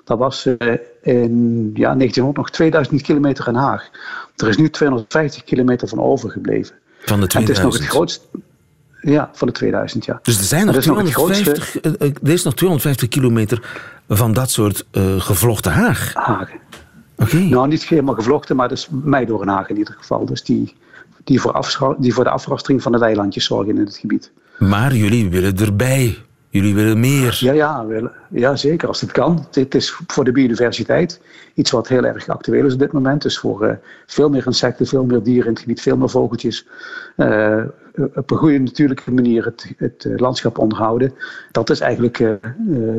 Dat 0.05 0.19
was 0.19 0.47
eh, 0.47 0.73
in 1.03 1.71
ja, 1.75 1.95
1900 1.95 2.37
nog 2.37 2.51
2000 2.51 3.03
kilometer 3.03 3.49
in 3.49 3.55
Haag. 3.55 3.89
Er 4.37 4.49
is 4.49 4.57
nu 4.57 4.71
250 4.71 5.45
kilometer 5.45 5.89
van 5.89 6.01
overgebleven. 6.01 6.75
Van 7.01 7.21
de 7.21 7.27
En 7.27 7.41
het 7.41 7.49
is 7.51 7.59
nog 7.61 7.73
het 7.73 7.83
2000. 7.83 7.89
grootste. 7.91 8.25
Ja, 9.01 9.31
van 9.33 9.47
de 9.49 9.53
2000, 9.55 10.05
ja. 10.05 10.19
Dus 10.23 10.39
er 10.39 10.45
zijn 10.45 10.67
nog 10.67 10.77
is 10.77 10.87
nog 10.87 10.99
het 10.99 11.11
grootste 11.13 11.43
250, 11.53 12.01
eh, 12.01 12.09
eh, 12.09 12.15
er 12.23 12.31
is 12.33 12.43
nog 12.43 12.55
250 12.55 13.09
kilometer 13.09 13.63
van 14.09 14.33
dat 14.33 14.51
soort 14.51 14.85
eh, 14.91 15.21
gevlochten 15.21 15.73
haag. 15.73 16.11
Hagen. 16.15 16.59
Nou, 17.51 17.69
niet 17.69 17.85
helemaal 17.85 18.15
gevlochten, 18.15 18.57
maar 18.57 18.69
dat 18.69 18.79
is 18.79 18.89
mij 18.91 19.25
door 19.25 19.43
een 19.43 19.49
haag 19.49 19.69
in 19.69 19.77
ieder 19.79 19.95
geval. 19.99 20.27
Dus 20.27 20.43
die, 20.45 20.75
die, 21.25 21.41
voor 21.41 21.97
die 21.99 22.15
voor 22.15 22.25
de 22.25 22.31
afrastering 22.31 22.83
van 22.83 22.93
de 22.93 22.99
weilandjes 22.99 23.45
zorgen 23.45 23.77
in 23.77 23.85
het 23.85 23.97
gebied. 23.97 24.31
Maar 24.59 24.95
jullie 24.95 25.31
willen 25.31 25.57
erbij. 25.57 26.19
Jullie 26.49 26.75
willen 26.75 27.01
meer. 27.01 27.37
Ja, 27.41 27.53
ja, 27.53 27.87
wel- 27.87 28.11
ja 28.31 28.57
zeker 28.57 28.89
als 28.89 29.01
het 29.01 29.13
kan. 29.13 29.37
Het- 29.47 29.55
Het 29.55 29.75
is 29.75 29.97
voor 30.07 30.25
de 30.25 30.33
biodiversiteit 30.33 31.21
iets 31.55 31.71
wat 31.71 31.89
heel 31.89 32.05
erg 32.05 32.29
actueel 32.29 32.65
is 32.67 32.73
op 32.73 32.79
dit 32.79 32.93
moment. 32.93 33.23
Dus 33.23 33.39
voor 33.39 33.65
eh, 33.67 33.75
veel 34.07 34.29
meer 34.31 34.47
insecten, 34.47 34.87
veel 34.87 35.05
meer 35.05 35.23
dieren 35.23 35.45
in 35.47 35.53
het 35.53 35.61
gebied, 35.61 35.81
veel 35.81 35.97
meer 35.97 36.09
vogeltjes. 36.11 36.67
Eh, 37.17 37.61
op 38.15 38.31
een 38.31 38.37
goede 38.37 38.59
natuurlijke 38.59 39.11
manier 39.13 39.45
het, 39.45 39.73
het 39.77 40.05
eh, 40.05 40.17
landschap 40.17 40.59
onderhouden. 40.59 41.15
Dat 41.51 41.71
is 41.71 41.81
eigenlijk 41.81 42.19
eh, 42.21 42.31
eh, 42.33 42.39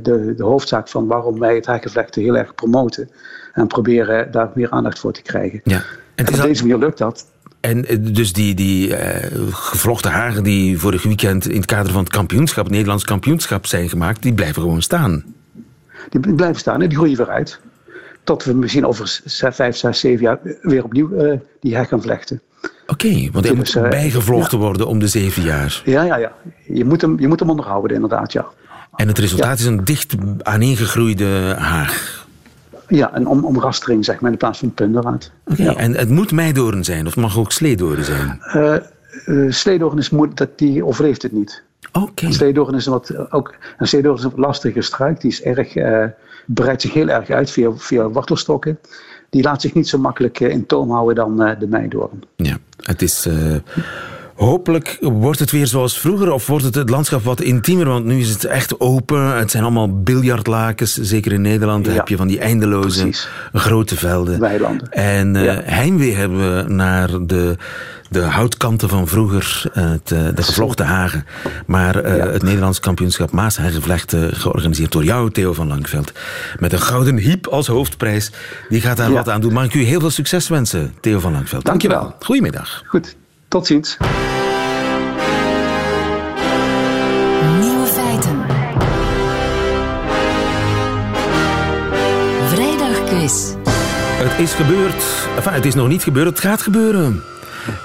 de, 0.01 0.33
de 0.37 0.43
hoofdzaak 0.43 0.87
van 0.87 1.07
waarom 1.07 1.39
wij 1.39 1.55
het 1.55 1.65
haaggevlechten 1.65 2.21
heel 2.21 2.37
erg 2.37 2.55
promoten. 2.55 3.09
En 3.53 3.67
proberen 3.67 4.31
daar 4.31 4.51
meer 4.55 4.69
aandacht 4.69 4.99
voor 4.99 5.13
te 5.13 5.21
krijgen. 5.21 5.61
Ja. 5.63 5.75
En, 6.15 6.25
En 6.25 6.33
op 6.33 6.39
al- 6.39 6.45
deze 6.47 6.61
manier 6.67 6.77
lukt 6.77 6.97
dat. 6.97 7.25
en 7.59 7.85
eh, 7.85 7.97
dus 8.01 8.33
die, 8.33 8.53
die 8.55 8.95
eh, 8.95 9.31
gevlochten 9.51 10.11
hagen 10.11 10.43
die 10.43 10.79
vorig 10.79 11.03
weekend 11.03 11.47
in 11.49 11.55
het 11.55 11.65
kader 11.65 11.91
van 11.91 12.03
het 12.03 12.11
kampioenschap, 12.13 12.63
het 12.63 12.73
Nederlands 12.73 13.03
kampioenschap 13.03 13.65
zijn 13.65 13.89
gemaakt, 13.89 14.21
die 14.21 14.33
blijven 14.33 14.61
gewoon 14.61 14.81
staan. 14.81 15.23
Die 16.09 16.33
blijven 16.33 16.59
staan 16.59 16.81
en 16.81 16.89
die 16.89 16.97
groeien 16.97 17.17
weer 17.17 17.29
uit. 17.29 17.59
Tot 18.23 18.43
we 18.43 18.53
misschien 18.53 18.85
over 18.85 19.19
vijf, 19.51 19.75
zes, 19.75 19.99
zeven 19.99 20.23
jaar 20.23 20.39
weer 20.61 20.83
opnieuw 20.83 21.15
eh, 21.17 21.39
die 21.59 21.75
heg 21.75 21.87
gaan 21.87 22.01
vlechten. 22.01 22.41
Oké, 22.87 23.29
want 23.31 23.45
hij 23.45 23.55
Dus, 23.55 23.73
moet 23.73 23.83
eh, 23.83 23.89
bijgevlochten 23.89 24.57
worden 24.57 24.87
om 24.87 24.99
de 24.99 25.07
zeven 25.07 25.43
jaar. 25.43 25.81
Ja, 25.85 26.03
ja, 26.03 26.17
ja. 26.17 26.31
Je 26.67 26.85
moet 26.85 27.01
hem, 27.01 27.19
je 27.19 27.27
moet 27.27 27.39
hem 27.39 27.49
onderhouden, 27.49 27.95
inderdaad, 27.95 28.31
ja. 28.31 28.45
En 28.95 29.07
het 29.07 29.17
resultaat 29.17 29.59
is 29.59 29.65
een 29.65 29.83
dicht 29.83 30.15
aaneengegroeide 30.41 31.55
haag. 31.57 32.25
Ja, 32.87 33.15
een 33.15 33.27
om, 33.27 33.45
omrastering, 33.45 34.05
zeg 34.05 34.19
maar, 34.19 34.31
in 34.31 34.37
plaats 34.37 34.59
van 34.59 34.73
puntenraad. 34.73 35.31
Oké, 35.45 35.63
en 35.63 35.95
het 35.95 36.09
moet 36.09 36.31
meidoorn 36.31 36.83
zijn, 36.83 37.07
of 37.07 37.13
het 37.13 37.23
mag 37.23 37.37
ook 37.37 37.51
sleedoorn 37.51 38.03
zijn. 38.03 38.41
Eh, 38.41 38.75
sleedoorn 39.49 39.97
is 39.97 40.09
moeilijk, 40.09 40.37
dat, 40.37 40.57
die 40.57 40.85
overleeft 40.85 41.21
het 41.21 41.31
niet. 41.31 41.63
Oké. 41.91 42.31
Sleedoorn 42.31 42.75
is 42.75 42.85
een 42.85 42.91
wat, 42.91 43.31
ook, 43.31 43.55
een 43.77 43.87
sleedoorn 43.87 44.17
is 44.17 44.23
een 44.23 44.29
wat 44.29 44.39
lastige 44.39 44.81
struik. 44.81 45.21
Die 45.21 45.31
is 45.31 45.41
erg, 45.41 45.75
eh, 45.75 46.05
breidt 46.45 46.81
zich 46.81 46.93
heel 46.93 47.07
erg 47.07 47.29
uit 47.29 47.51
via, 47.51 47.71
via 47.75 48.09
wortelstokken. 48.09 48.79
Die 49.29 49.43
laat 49.43 49.61
zich 49.61 49.73
niet 49.73 49.87
zo 49.87 49.97
makkelijk 49.97 50.39
in 50.39 50.65
toom 50.65 50.91
houden 50.91 51.15
dan 51.15 51.55
de 51.59 51.67
meidoorn. 51.67 52.23
Het 52.83 53.01
is... 53.01 53.25
eh, 53.25 53.55
hopelijk 54.43 54.97
wordt 55.01 55.39
het 55.39 55.51
weer 55.51 55.67
zoals 55.67 55.99
vroeger, 55.99 56.31
of 56.31 56.47
wordt 56.47 56.63
het 56.65 56.75
het 56.75 56.89
landschap 56.89 57.23
wat 57.23 57.41
intiemer, 57.41 57.85
want 57.87 58.05
nu 58.05 58.19
is 58.19 58.29
het 58.29 58.43
echt 58.45 58.79
open. 58.79 59.37
Het 59.37 59.51
zijn 59.51 59.63
allemaal 59.63 60.01
biljartlakens, 60.03 60.93
zeker 60.93 61.31
in 61.31 61.41
Nederland. 61.41 61.85
Ja. 61.85 61.91
heb 61.91 62.07
je 62.07 62.17
van 62.17 62.27
die 62.27 62.39
eindeloze 62.39 63.01
Precies. 63.01 63.27
grote 63.53 63.95
velden. 63.97 64.39
Weilanden. 64.39 64.89
En 64.91 65.35
eh 65.35 65.43
Ja. 65.43 65.61
heimwee 65.63 66.13
hebben 66.15 66.55
we 66.55 66.73
naar 66.73 67.09
de, 67.27 67.55
de 68.09 68.19
houtkanten 68.21 68.89
van 68.89 69.07
vroeger, 69.07 69.63
eh, 69.73 69.89
het, 69.89 70.11
eh, 70.11 70.19
de 70.35 70.43
gevlochten 70.43 70.85
hagen. 70.85 71.25
Maar 71.65 72.15
Ja. 72.15 72.27
het 72.27 72.43
Nederlands 72.43 72.79
kampioenschap 72.79 73.31
Maashagevlechten, 73.31 74.35
georganiseerd 74.35 74.91
door 74.91 75.03
jou, 75.03 75.31
Theo 75.31 75.53
van 75.53 75.67
Langveld, 75.67 76.11
met 76.59 76.73
een 76.73 76.81
gouden 76.81 77.17
hiep 77.17 77.47
als 77.47 77.67
hoofdprijs, 77.67 78.31
die 78.69 78.81
gaat 78.81 78.97
daar 78.97 79.11
wat 79.11 79.29
aan 79.29 79.41
doen. 79.41 79.53
Mag 79.53 79.65
ik 79.65 79.73
u 79.73 79.81
heel 79.83 79.99
veel 79.99 80.09
succes 80.09 80.47
wensen, 80.47 80.93
Theo 81.01 81.19
van 81.19 81.31
Langveld. 81.31 81.65
Dank 81.65 81.81
je 81.81 81.87
Dankjewel. 81.87 82.17
wel. 82.19 82.25
Goedemiddag. 82.27 82.83
Goed, 82.87 83.15
tot 83.47 83.65
ziens. 83.67 83.97
Is 94.43 94.53
gebeurd. 94.53 95.27
Enfin, 95.35 95.53
het 95.53 95.65
is 95.65 95.75
nog 95.75 95.87
niet 95.87 96.03
gebeurd, 96.03 96.27
het 96.27 96.39
gaat 96.39 96.61
gebeuren. 96.61 97.21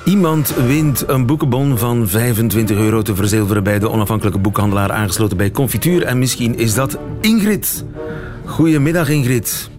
Iemand 0.04 0.54
wint 0.66 1.08
een 1.08 1.26
boekenbon 1.26 1.78
van 1.78 2.08
25 2.08 2.76
euro 2.76 3.02
te 3.02 3.14
verzilveren 3.14 3.62
bij 3.62 3.78
de 3.78 3.90
onafhankelijke 3.90 4.38
boekhandelaar 4.38 4.92
aangesloten 4.92 5.36
bij 5.36 5.50
Confituur. 5.50 6.02
En 6.04 6.18
misschien 6.18 6.58
is 6.58 6.74
dat 6.74 6.98
Ingrid. 7.20 7.84
Goedemiddag 8.44 9.08
Ingrid. 9.08 9.70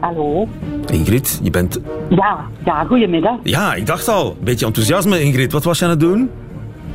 Hallo. 0.00 0.48
Ingrid, 0.92 1.40
je 1.42 1.50
bent... 1.50 1.80
Ja, 2.08 2.38
ja, 2.64 2.84
goedemiddag. 2.84 3.36
Ja, 3.42 3.74
ik 3.74 3.86
dacht 3.86 4.08
al. 4.08 4.36
Beetje 4.40 4.66
enthousiasme 4.66 5.20
Ingrid. 5.22 5.52
Wat 5.52 5.64
was 5.64 5.78
je 5.78 5.84
aan 5.84 5.90
het 5.90 6.00
doen? 6.00 6.30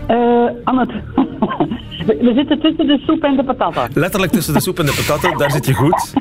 Eh 0.07 0.17
aan 0.63 0.77
het... 0.77 0.91
we, 1.39 2.17
we 2.21 2.33
zitten 2.35 2.59
tussen 2.59 2.87
de 2.87 2.99
soep 3.05 3.23
en 3.23 3.35
de 3.35 3.43
patata. 3.43 3.87
Letterlijk 3.93 4.31
tussen 4.31 4.53
de 4.53 4.61
soep 4.61 4.79
en 4.79 4.85
de 4.85 5.03
patatten, 5.07 5.37
daar 5.37 5.51
zit 5.51 5.65
je 5.65 5.73
goed. 5.73 6.13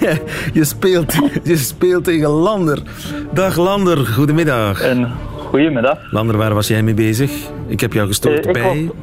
je, 0.58 0.64
speelt, 0.64 1.12
je 1.44 1.56
speelt 1.56 2.04
tegen 2.04 2.28
Lander. 2.28 2.78
Dag 3.32 3.56
Lander, 3.56 3.98
goedemiddag. 4.06 4.80
En 4.80 5.10
goedemiddag. 5.36 6.12
Lander, 6.12 6.36
waar 6.36 6.54
was 6.54 6.68
jij 6.68 6.82
mee 6.82 6.94
bezig? 6.94 7.30
Ik 7.66 7.80
heb 7.80 7.92
jou 7.92 8.06
gestoord 8.06 8.46
ik 8.46 8.52
bij... 8.52 8.62
was 8.86 8.96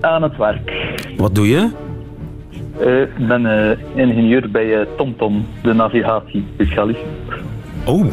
aan 0.00 0.22
het 0.22 0.36
werk. 0.36 0.72
Wat 1.16 1.34
doe 1.34 1.48
je? 1.48 1.70
Eh, 2.80 3.00
Ik 3.00 3.26
ben 3.28 3.70
eh, 3.70 3.78
ingenieur 3.94 4.50
bij 4.50 4.86
TomTom, 4.96 5.46
de 5.62 5.72
navigatiespecialist. 5.72 6.98
Oh, 7.84 8.06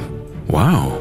wauw. 0.45 0.99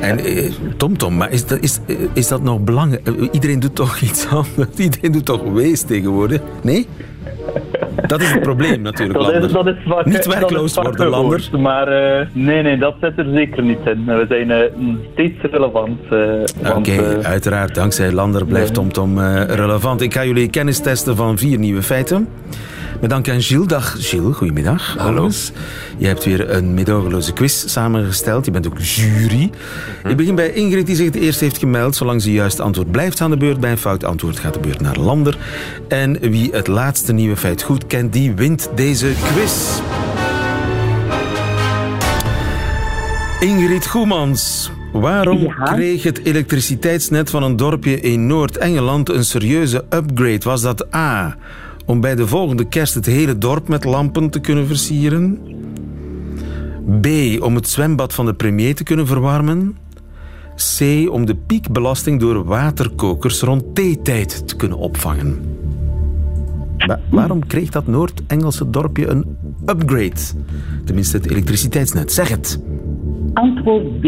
En 0.00 0.18
eh, 0.18 0.50
TomTom, 0.76 1.16
maar 1.16 1.30
is 1.30 1.46
dat, 1.46 1.58
is, 1.60 1.80
eh, 1.86 1.96
is 2.12 2.28
dat 2.28 2.42
nog 2.42 2.60
belangrijk? 2.60 3.06
Eh, 3.06 3.28
Iedereen 3.32 3.60
doet 3.60 3.74
toch 3.74 4.00
iets 4.08 4.26
anders? 4.28 4.76
Iedereen 4.76 5.12
doet 5.12 5.24
toch 5.24 5.42
Wees 5.52 5.82
tegenwoordig? 5.82 6.40
Nee? 6.62 6.86
Dat 8.06 8.20
is 8.20 8.30
het 8.30 8.40
probleem 8.42 8.82
natuurlijk, 8.82 9.18
Dat 9.18 9.28
Lander. 9.32 9.44
is, 9.48 9.52
dat 9.52 9.66
is 9.66 9.74
vaak, 9.86 10.04
Niet 10.04 10.14
dat 10.14 10.26
is 10.26 10.34
werkloos 10.34 10.74
worden, 10.74 11.06
Lander. 11.08 11.48
Maar 11.58 11.86
nee, 12.32 12.62
nee, 12.62 12.78
dat 12.78 12.94
zit 13.00 13.18
er 13.18 13.26
zeker 13.34 13.62
niet 13.62 13.78
in. 13.84 14.04
We 14.04 14.24
zijn 14.28 14.50
eh, 14.50 14.58
steeds 15.12 15.34
relevant. 15.50 15.98
Oké, 16.76 17.18
uiteraard. 17.22 17.74
Dankzij 17.74 18.12
Lander 18.12 18.46
blijft 18.46 18.74
TomTom 18.74 19.18
eh, 19.18 19.44
relevant. 19.44 20.00
Ik 20.00 20.12
ga 20.14 20.24
jullie 20.24 20.50
kennis 20.50 20.78
testen 20.78 21.16
van 21.16 21.38
vier 21.38 21.58
nieuwe 21.58 21.82
feiten. 21.82 22.28
Met 23.00 23.10
dank 23.10 23.28
aan 23.28 23.42
Gilles. 23.42 23.66
Dag 23.66 23.96
Gilles, 23.98 24.36
goedemiddag. 24.36 24.94
Hallo. 24.98 25.30
Je 25.98 26.06
hebt 26.06 26.24
weer 26.24 26.50
een 26.50 26.74
medogeloze 26.74 27.32
quiz 27.32 27.64
samengesteld. 27.66 28.44
Je 28.44 28.50
bent 28.50 28.66
ook 28.66 28.78
jury. 28.80 29.50
Ik 30.08 30.16
begin 30.16 30.34
bij 30.34 30.50
Ingrid, 30.50 30.86
die 30.86 30.96
zich 30.96 31.06
het 31.06 31.14
eerst 31.14 31.40
heeft 31.40 31.58
gemeld. 31.58 31.96
Zolang 31.96 32.22
ze 32.22 32.32
juist 32.32 32.60
antwoord 32.60 32.90
blijft 32.90 33.20
aan 33.20 33.30
de 33.30 33.36
beurt. 33.36 33.60
Bij 33.60 33.70
een 33.70 33.78
fout 33.78 34.04
antwoord 34.04 34.38
gaat 34.38 34.54
de 34.54 34.60
beurt 34.60 34.80
naar 34.80 34.96
Lander. 34.98 35.36
En 35.88 36.18
wie 36.20 36.50
het 36.52 36.66
laatste 36.66 37.12
nieuwe 37.12 37.36
feit 37.36 37.62
goed 37.62 37.86
kent, 37.86 38.12
die 38.12 38.32
wint 38.34 38.70
deze 38.74 39.12
quiz. 39.32 39.80
Ingrid 43.40 43.86
Goemans, 43.86 44.70
waarom 44.92 45.38
Ja? 45.38 45.52
kreeg 45.52 46.02
het 46.02 46.24
elektriciteitsnet 46.24 47.30
van 47.30 47.42
een 47.42 47.56
dorpje 47.56 48.00
in 48.00 48.26
Noord-Engeland 48.26 49.08
een 49.08 49.24
serieuze 49.24 49.84
upgrade? 49.90 50.40
Was 50.42 50.62
dat 50.62 50.94
A, 50.94 51.36
om 51.86 52.00
bij 52.00 52.14
de 52.14 52.26
volgende 52.26 52.64
kerst 52.64 52.94
het 52.94 53.06
hele 53.06 53.38
dorp 53.38 53.68
met 53.68 53.84
lampen 53.84 54.30
te 54.30 54.40
kunnen 54.40 54.66
versieren? 54.66 55.38
B. 57.00 57.06
Om 57.42 57.54
het 57.54 57.68
zwembad 57.68 58.14
van 58.14 58.26
de 58.26 58.34
premier 58.34 58.74
te 58.74 58.82
kunnen 58.84 59.06
verwarmen? 59.06 59.76
C. 60.78 60.80
Om 61.10 61.26
de 61.26 61.34
piekbelasting 61.46 62.20
door 62.20 62.44
waterkokers 62.44 63.40
rond 63.40 63.74
theetijd 63.74 64.48
te 64.48 64.56
kunnen 64.56 64.78
opvangen? 64.78 65.56
Wa- 66.86 67.00
waarom 67.10 67.46
kreeg 67.46 67.70
dat 67.70 67.86
Noord-Engelse 67.86 68.70
dorpje 68.70 69.06
een 69.06 69.36
upgrade? 69.66 70.20
Tenminste, 70.84 71.16
het 71.16 71.30
elektriciteitsnet. 71.30 72.12
Zeg 72.12 72.28
het. 72.28 72.60
Antwoord 73.34 74.00
B. 74.00 74.04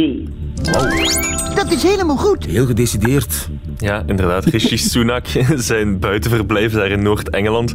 Dat 1.55 1.71
is 1.71 1.83
helemaal 1.83 2.17
goed. 2.17 2.45
Heel 2.45 2.67
gedecideerd. 2.67 3.49
Ja, 3.79 4.03
inderdaad. 4.07 4.45
Rishi 4.45 4.79
Sunak, 4.79 5.27
zijn 5.57 5.99
buitenverblijf 5.99 6.73
daar 6.73 6.91
in 6.91 7.03
Noord-Engeland. 7.03 7.73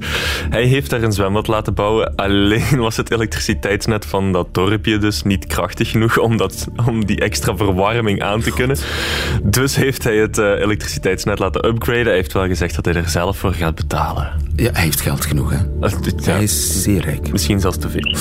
Hij 0.49 0.65
heeft 0.65 0.89
daar 0.89 1.04
een 1.04 1.12
zwembad 1.12 1.47
laten 1.47 1.73
bouwen. 1.73 2.15
Alleen 2.15 2.78
was 2.78 2.97
het 2.97 3.12
elektriciteitsnet 3.12 4.06
van 4.06 4.32
dat 4.32 4.54
dorpje 4.54 4.97
dus 4.97 5.23
niet 5.23 5.45
krachtig 5.45 5.89
genoeg 5.89 6.17
om, 6.17 6.38
dat, 6.38 6.67
om 6.88 7.06
die 7.06 7.19
extra 7.19 7.56
verwarming 7.56 8.21
aan 8.21 8.41
te 8.41 8.52
kunnen. 8.52 8.78
Dus 9.43 9.75
heeft 9.75 10.04
hij 10.04 10.15
het 10.15 10.38
eh, 10.38 10.45
elektriciteitsnet 10.45 11.39
laten 11.39 11.67
upgraden. 11.67 12.06
Hij 12.06 12.15
heeft 12.15 12.34
wel 12.34 12.47
gezegd 12.47 12.75
dat 12.75 12.86
hij 12.86 12.93
er 12.93 13.10
zelf 13.10 13.38
voor 13.38 13.54
gaat 13.54 13.75
betalen. 13.75 14.32
Ja, 14.56 14.71
hij 14.71 14.84
heeft 14.84 15.02
geld 15.02 15.25
genoeg, 15.25 15.52
hè? 15.52 15.58
Hij 16.23 16.43
is 16.43 16.84
zeer 16.84 17.02
rijk. 17.02 17.32
Misschien 17.32 17.60
zelfs 17.60 17.78
te 17.78 17.89
veel. 17.89 18.15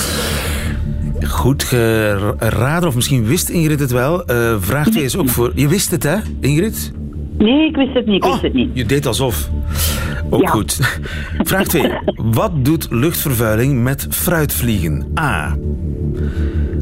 Goed 1.27 1.63
geraden, 1.63 2.87
of 2.89 2.95
misschien 2.95 3.25
wist 3.25 3.49
Ingrid 3.49 3.79
het 3.79 3.91
wel. 3.91 4.25
Eh, 4.25 4.55
vraag 4.59 4.89
2 4.89 5.03
is 5.03 5.17
ook 5.17 5.29
voor... 5.29 5.51
Je 5.55 5.67
wist 5.67 5.91
het, 5.91 6.03
hè, 6.03 6.15
Ingrid? 6.39 6.91
Nee, 7.37 7.67
ik 7.67 7.75
wist 7.75 7.93
het 7.93 8.05
niet. 8.05 8.23
Ik 8.23 8.29
wist 8.29 8.41
het 8.41 8.53
niet. 8.53 8.69
Je 8.73 8.85
deed 8.85 9.05
alsof. 9.05 9.49
Ook 10.29 10.41
Ja. 10.41 10.49
goed. 10.49 10.79
Vraag 11.37 11.67
2. 11.67 11.91
Wat 12.15 12.65
doet 12.65 12.87
luchtvervuiling 12.89 13.83
met 13.83 14.07
fruitvliegen? 14.09 15.05
A. 15.19 15.57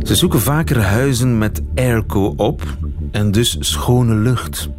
Ze 0.03 0.15
zoeken 0.15 0.39
vaker 0.41 0.81
huizen 0.81 1.37
met 1.37 1.61
airco 1.75 2.33
op 2.37 2.63
en 3.11 3.31
dus 3.31 3.57
schone 3.59 4.15
lucht. 4.15 4.69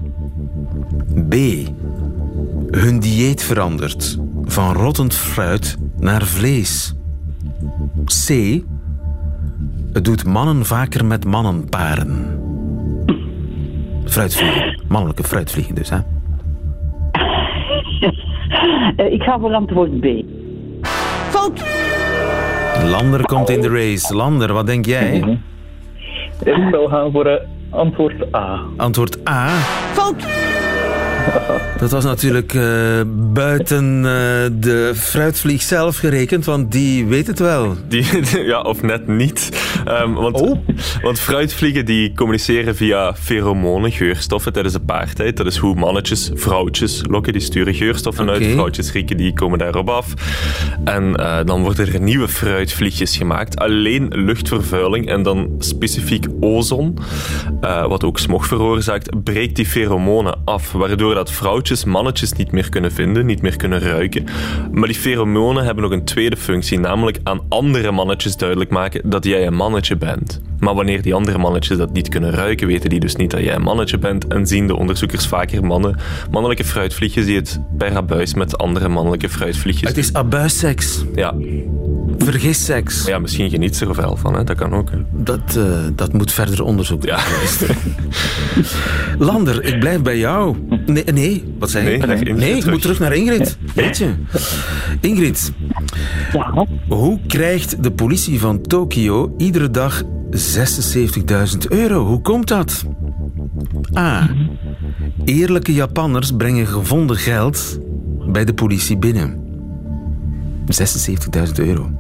B. 1.29 1.35
Hun 2.71 2.99
dieet 3.01 3.42
verandert 3.42 4.18
van 4.44 4.73
rottend 4.75 5.14
fruit 5.14 5.77
naar 5.99 6.27
vlees. 6.27 6.94
C. 8.27 8.31
Het 9.92 10.05
doet 10.05 10.24
mannen 10.24 10.64
vaker 10.64 11.05
met 11.05 11.24
mannen 11.24 11.68
paren. 11.68 12.40
Fruitvliegen. 14.05 14.81
Mannelijke 14.88 15.24
fruitvliegen 15.24 15.74
dus, 15.74 15.90
hè? 15.90 15.98
Eh, 18.96 19.12
ik 19.12 19.22
ga 19.22 19.38
voor 19.38 19.55
antwoord 19.55 20.01
B. 20.01 20.07
Fout. 21.29 21.64
Lander 22.85 23.24
komt 23.24 23.48
in 23.48 23.61
de 23.61 23.68
race. 23.68 24.14
Lander, 24.14 24.53
wat 24.53 24.66
denk 24.66 24.87
jij? 24.87 25.38
Ik 26.44 26.68
zal 26.70 26.88
gaan 26.88 27.12
voor 27.12 27.27
eh, 27.27 27.44
antwoord 27.70 28.35
A. 28.35 28.61
Antwoord 28.77 29.29
A. 29.29 29.48
Fout. 29.92 30.27
Dat 31.78 31.90
was 31.90 32.04
natuurlijk 32.04 32.54
eh, 32.54 32.62
buiten 33.32 33.96
eh, 33.96 34.02
de 34.52 34.92
fruitvlieg 34.94 35.62
zelf 35.62 35.96
gerekend, 35.98 36.44
want 36.44 36.72
die 36.72 37.06
weet 37.06 37.26
het 37.26 37.38
wel. 37.38 37.76
Die, 37.88 38.04
ja, 38.52 38.60
of 38.60 38.82
net 38.82 39.06
niet. 39.06 39.48
Ehm, 39.84 40.12
want, 40.12 40.40
Oh. 40.40 40.58
want 41.02 41.20
fruitvliegen 41.20 41.84
die 41.84 42.14
communiceren 42.14 42.76
via 42.76 43.14
pheromonen, 43.14 43.92
geurstoffen 43.92 44.52
tijdens 44.52 44.74
de 44.74 44.80
paartijd. 44.80 45.36
Dat 45.36 45.46
is 45.46 45.56
hoe 45.56 45.74
mannetjes 45.74 46.30
vrouwtjes 46.34 47.02
lokken. 47.10 47.32
Die 47.32 47.42
sturen 47.42 47.74
geurstoffen 47.74 48.30
uit. 48.30 48.46
Vrouwtjes 48.46 48.92
rieken, 48.92 49.16
die 49.16 49.32
komen 49.32 49.58
daarop 49.58 49.88
af. 49.88 50.14
En 50.84 51.16
eh, 51.16 51.38
dan 51.44 51.62
worden 51.62 51.92
er 51.92 52.00
nieuwe 52.00 52.28
fruitvliegjes 52.28 53.16
gemaakt. 53.16 53.58
Alleen 53.58 54.06
luchtvervuiling 54.08 55.08
en 55.08 55.22
dan 55.22 55.50
specifiek 55.58 56.26
ozon, 56.40 56.98
wat 57.88 58.04
ook 58.04 58.18
smog 58.18 58.46
veroorzaakt, 58.46 59.22
breekt 59.24 59.56
die 59.56 59.66
pheromonen 59.66 60.38
af. 60.44 60.72
Waardoor 60.72 61.16
dat 61.18 61.33
vrouwtjes 61.33 61.85
mannetjes 61.85 62.33
niet 62.33 62.52
meer 62.52 62.68
kunnen 62.68 62.92
vinden, 62.92 63.26
niet 63.26 63.42
meer 63.42 63.57
kunnen 63.57 63.81
ruiken. 63.81 64.24
Maar 64.72 64.88
die 64.88 64.98
pheromonen 64.98 65.64
hebben 65.64 65.83
nog 65.83 65.92
een 65.92 66.04
tweede 66.04 66.37
functie, 66.37 66.78
namelijk 66.78 67.18
aan 67.22 67.40
andere 67.48 67.90
mannetjes 67.90 68.37
duidelijk 68.37 68.70
maken 68.70 69.11
dat 69.11 69.24
jij 69.24 69.46
een 69.46 69.54
mannetje 69.54 69.96
bent. 69.96 70.40
Maar 70.59 70.75
wanneer 70.75 71.03
die 71.03 71.14
andere 71.14 71.38
mannetjes 71.38 71.77
dat 71.77 71.92
niet 71.92 72.09
kunnen 72.09 72.31
ruiken, 72.31 72.66
weten 72.66 72.90
die 72.90 73.01
dus 73.01 73.16
niet 73.16 73.31
dat 73.31 73.40
jij 73.40 73.55
een 73.55 73.62
mannetje 73.62 73.99
bent 73.99 74.27
en 74.27 74.47
zien 74.47 74.66
de 74.66 74.77
onderzoekers 74.77 75.27
vaker 75.27 75.64
mannen, 75.64 75.97
mannelijke 76.31 76.64
fruitvliegjes 76.64 77.25
die 77.25 77.37
het 77.37 77.61
per 77.79 77.97
abuis 77.97 78.35
met 78.35 78.59
andere 78.59 78.88
mannelijke 78.88 79.29
fruitvliegjes 79.29 79.88
Het 79.88 79.99
is 79.99 80.12
abuisseks. 80.12 81.05
Ja. 81.14 81.35
Vergis 82.18 82.64
seks. 82.64 83.07
Ja, 83.07 83.18
misschien 83.18 83.51
geniet 83.51 83.77
ze 83.77 83.87
er 83.87 83.94
wel 83.94 84.16
van, 84.16 84.35
hè? 84.35 84.44
dat 84.44 84.57
kan 84.57 84.75
ook. 84.75 84.90
hè. 84.90 84.97
Dat, 85.11 85.57
eh, 85.57 85.64
dat 85.94 86.12
moet 86.12 86.33
verder 86.33 86.62
onderzoek 86.62 87.03
geweest. 87.07 87.66
Lander, 89.29 89.64
ik 89.64 89.79
blijf 89.79 90.03
bij 90.03 90.18
jou. 90.18 90.57
Nee, 90.87 91.05
nee 91.05 91.55
wat 91.59 91.71
zei 91.71 91.90
je? 91.90 92.07
Nee, 92.07 92.16
nee 92.16 92.51
ik 92.51 92.59
terug. 92.59 92.71
moet 92.73 92.83
terug 92.83 92.99
naar 92.99 93.14
Ingrid. 93.14 93.59
Weet 93.75 93.99
je. 93.99 94.14
Ingrid, 95.01 95.53
hoe 96.88 97.18
krijgt 97.27 97.83
de 97.83 97.90
politie 97.90 98.40
van 98.40 98.61
Tokio 98.61 99.35
iedere 99.38 99.71
dag 99.71 100.03
76.000 100.30 101.58
euro? 101.68 102.04
Hoe 102.04 102.20
komt 102.20 102.48
dat? 102.48 102.84
A. 103.96 104.28
Eerlijke 105.24 105.74
Japanners 105.74 106.32
brengen 106.32 106.66
gevonden 106.66 107.16
geld 107.16 107.78
bij 108.26 108.44
de 108.44 108.54
politie 108.54 108.96
binnen. 108.96 109.46
76.000 110.66 111.52
euro. 111.54 111.90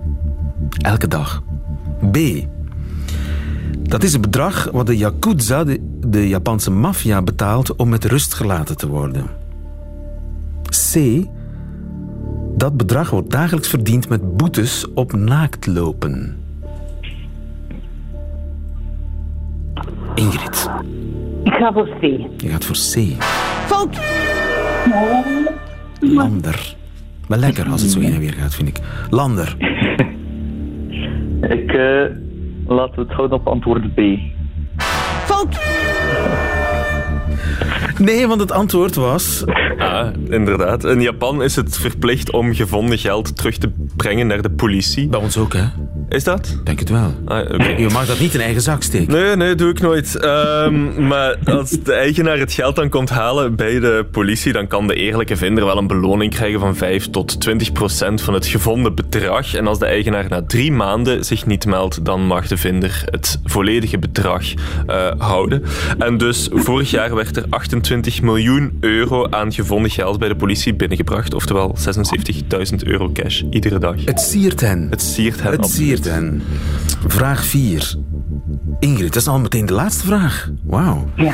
Elke 0.78 1.08
dag. 1.08 1.42
B. 2.10 2.18
Dat 3.82 4.02
is 4.02 4.12
het 4.12 4.20
bedrag 4.20 4.68
wat 4.72 4.86
de 4.86 4.96
Yakuza, 4.96 5.64
de, 6.06 6.28
Japanse 6.28 6.70
maffia, 6.70 7.22
betaalt 7.22 7.76
om 7.76 7.88
met 7.88 8.04
rust 8.04 8.34
gelaten 8.34 8.76
te 8.76 8.88
worden. 8.88 9.26
C. 10.92 11.24
Dat 12.56 12.76
bedrag 12.76 13.10
wordt 13.10 13.30
dagelijks 13.30 13.68
verdiend 13.68 14.08
met 14.08 14.36
boetes 14.36 14.86
op 14.94 15.12
naaktlopen. 15.12 16.36
Ingrid, 20.18 20.70
Ik 21.44 21.52
ga 21.52 21.72
voor 21.72 21.88
C. 22.00 22.02
je 22.36 22.48
gaat 22.48 22.64
voor 22.64 22.76
C. 22.76 23.22
Fout. 23.66 23.98
Lander. 26.00 26.74
Wel 27.28 27.38
lekker 27.38 27.68
als 27.68 27.82
het 27.82 27.90
zo 27.90 28.00
heen 28.00 28.12
en 28.14 28.20
weer 28.20 28.32
gaat, 28.32 28.54
vind 28.54 28.68
ik. 28.68 28.78
Lander. 29.10 29.56
Ik 31.40 31.72
eh, 31.72 32.02
laten 32.66 32.94
we 32.94 33.00
het 33.00 33.12
houden 33.12 33.38
op 33.38 33.46
antwoord 33.46 33.94
B. 33.94 34.00
Fout. 35.24 35.58
Nee, 37.98 38.26
want 38.26 38.40
het 38.40 38.52
antwoord 38.52 38.94
was... 38.94 39.44
Ah, 39.78 40.08
inderdaad. 40.28 40.84
In 40.84 41.00
Japan 41.00 41.42
is 41.42 41.56
het 41.56 41.78
verplicht 41.78 42.32
om 42.32 42.54
gevonden 42.54 42.98
geld 42.98 43.36
terug 43.36 43.56
te 43.56 43.70
brengen 43.96 44.26
naar 44.26 44.42
de 44.42 44.50
politie. 44.50 45.08
Bij 45.08 45.20
ons 45.20 45.36
ook, 45.38 45.52
hè? 45.52 45.64
Is 46.08 46.24
dat? 46.24 46.56
Denk 46.64 46.78
het 46.78 46.88
wel. 46.88 47.14
Ah. 47.24 47.78
Je 47.78 47.88
mag 47.92 48.06
dat 48.06 48.20
niet 48.20 48.34
in 48.34 48.40
eigen 48.40 48.62
zak 48.62 48.82
steken. 48.82 49.14
Nee, 49.14 49.36
nee, 49.36 49.54
doe 49.54 49.70
ik 49.70 49.80
nooit. 49.80 50.16
Ehm, 50.16 51.06
maar 51.06 51.36
als 51.44 51.70
de 51.70 51.92
eigenaar 51.92 52.38
het 52.38 52.52
geld 52.52 52.76
dan 52.76 52.88
komt 52.88 53.10
halen 53.10 53.56
bij 53.56 53.80
de 53.80 54.06
politie, 54.10 54.52
dan 54.52 54.66
kan 54.66 54.86
de 54.86 54.94
eerlijke 54.94 55.36
vinder 55.36 55.64
wel 55.64 55.78
een 55.78 55.86
beloning 55.86 56.34
krijgen 56.34 56.60
van 56.60 56.76
5 56.76 57.10
tot 57.10 57.40
20 57.40 57.72
procent 57.72 58.22
van 58.22 58.34
het 58.34 58.46
gevonden 58.46 58.94
bedrag. 58.94 59.54
En 59.54 59.66
als 59.66 59.78
de 59.78 59.86
eigenaar 59.86 60.26
na 60.28 60.42
drie 60.42 60.72
maanden 60.72 61.24
zich 61.24 61.46
niet 61.46 61.66
meldt, 61.66 62.04
dan 62.04 62.26
mag 62.26 62.46
de 62.48 62.56
vinder 62.56 63.02
het 63.04 63.40
volledige 63.44 63.98
bedrag 63.98 64.44
eh, 64.86 65.10
houden. 65.18 65.62
En 65.98 66.18
dus 66.18 66.48
vorig 66.52 66.90
jaar 66.90 67.14
werd 67.14 67.36
er 67.36 67.44
28 67.48 68.22
miljoen 68.22 68.76
euro 68.80 69.26
aan 69.30 69.52
gevonden 69.52 69.90
geld 69.90 70.18
bij 70.18 70.28
de 70.28 70.36
politie 70.36 70.74
binnengebracht. 70.74 71.34
Oftewel 71.34 71.76
76.000 71.78 72.74
euro 72.84 73.10
cash 73.12 73.42
iedere 73.50 73.78
dag. 73.78 74.04
Het 74.04 74.20
siert 74.20 74.60
hen. 74.60 74.86
Het 74.90 75.02
siert 75.02 75.42
hen 75.42 75.50
Het 75.50 75.60
absoluut. 75.60 75.97
Vraag 77.06 77.44
4. 77.44 77.96
Ingrid, 78.78 79.12
dat 79.12 79.22
is 79.22 79.28
al 79.28 79.38
meteen 79.38 79.66
de 79.66 79.72
laatste 79.72 80.06
vraag. 80.06 80.50
Wauw. 80.62 81.10
Ja. 81.16 81.32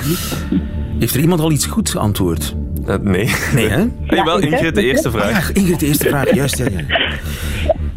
Heeft 0.98 1.14
er 1.14 1.20
iemand 1.20 1.40
al 1.40 1.50
iets 1.53 1.66
goeds 1.66 1.90
geantwoord? 1.90 2.55
Eh, 2.87 2.96
nee. 3.03 3.31
Nee, 3.55 3.68
hè? 3.68 3.85
Hey, 4.07 4.24
wel, 4.24 4.38
Ingrid, 4.38 4.74
de 4.74 4.83
eerste 4.83 5.11
vraag. 5.11 5.48
Ja, 5.48 5.55
Ingrid, 5.55 5.81
de 5.81 5.87
eerste 5.87 6.09
vraag. 6.09 6.35
Juist, 6.35 6.59
ja, 6.59 6.66
ja. 6.70 6.85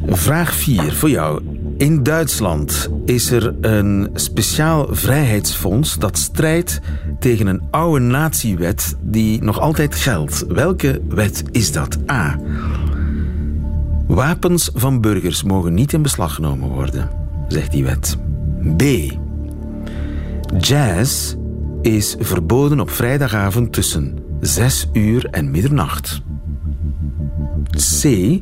Vraag 0.08 0.54
4 0.54 0.94
voor 0.94 1.10
jou. 1.10 1.42
In 1.78 2.04
Duitsland 2.04 2.90
is 3.06 3.32
er 3.32 3.56
een 3.62 4.10
speciaal 4.14 4.88
vrijheidsfonds 4.92 6.00
dat 6.00 6.18
strijdt 6.18 6.80
tegen 7.20 7.48
een 7.48 7.62
oude 7.72 8.06
natiewet 8.06 8.96
die 9.02 9.44
nog 9.44 9.60
altijd 9.60 9.96
geldt. 9.96 10.46
Welke 10.48 11.02
wet 11.10 11.44
is 11.52 11.72
dat? 11.72 11.98
A. 12.12 12.40
Wapens 14.08 14.70
van 14.74 15.02
burgers 15.02 15.44
mogen 15.44 15.74
niet 15.74 15.94
in 15.94 16.02
beslag 16.02 16.34
genomen 16.36 16.70
worden, 16.70 17.10
zegt 17.48 17.72
die 17.72 17.84
wet. 17.84 18.18
B. 18.78 18.84
Jazz 20.58 21.36
is 21.82 22.16
verboden 22.20 22.80
op 22.80 22.90
vrijdagavond 22.90 23.74
tussen 23.74 24.18
6 24.40 24.90
uur 24.94 25.26
en 25.26 25.52
middernacht. 25.52 26.22
C. 28.02 28.40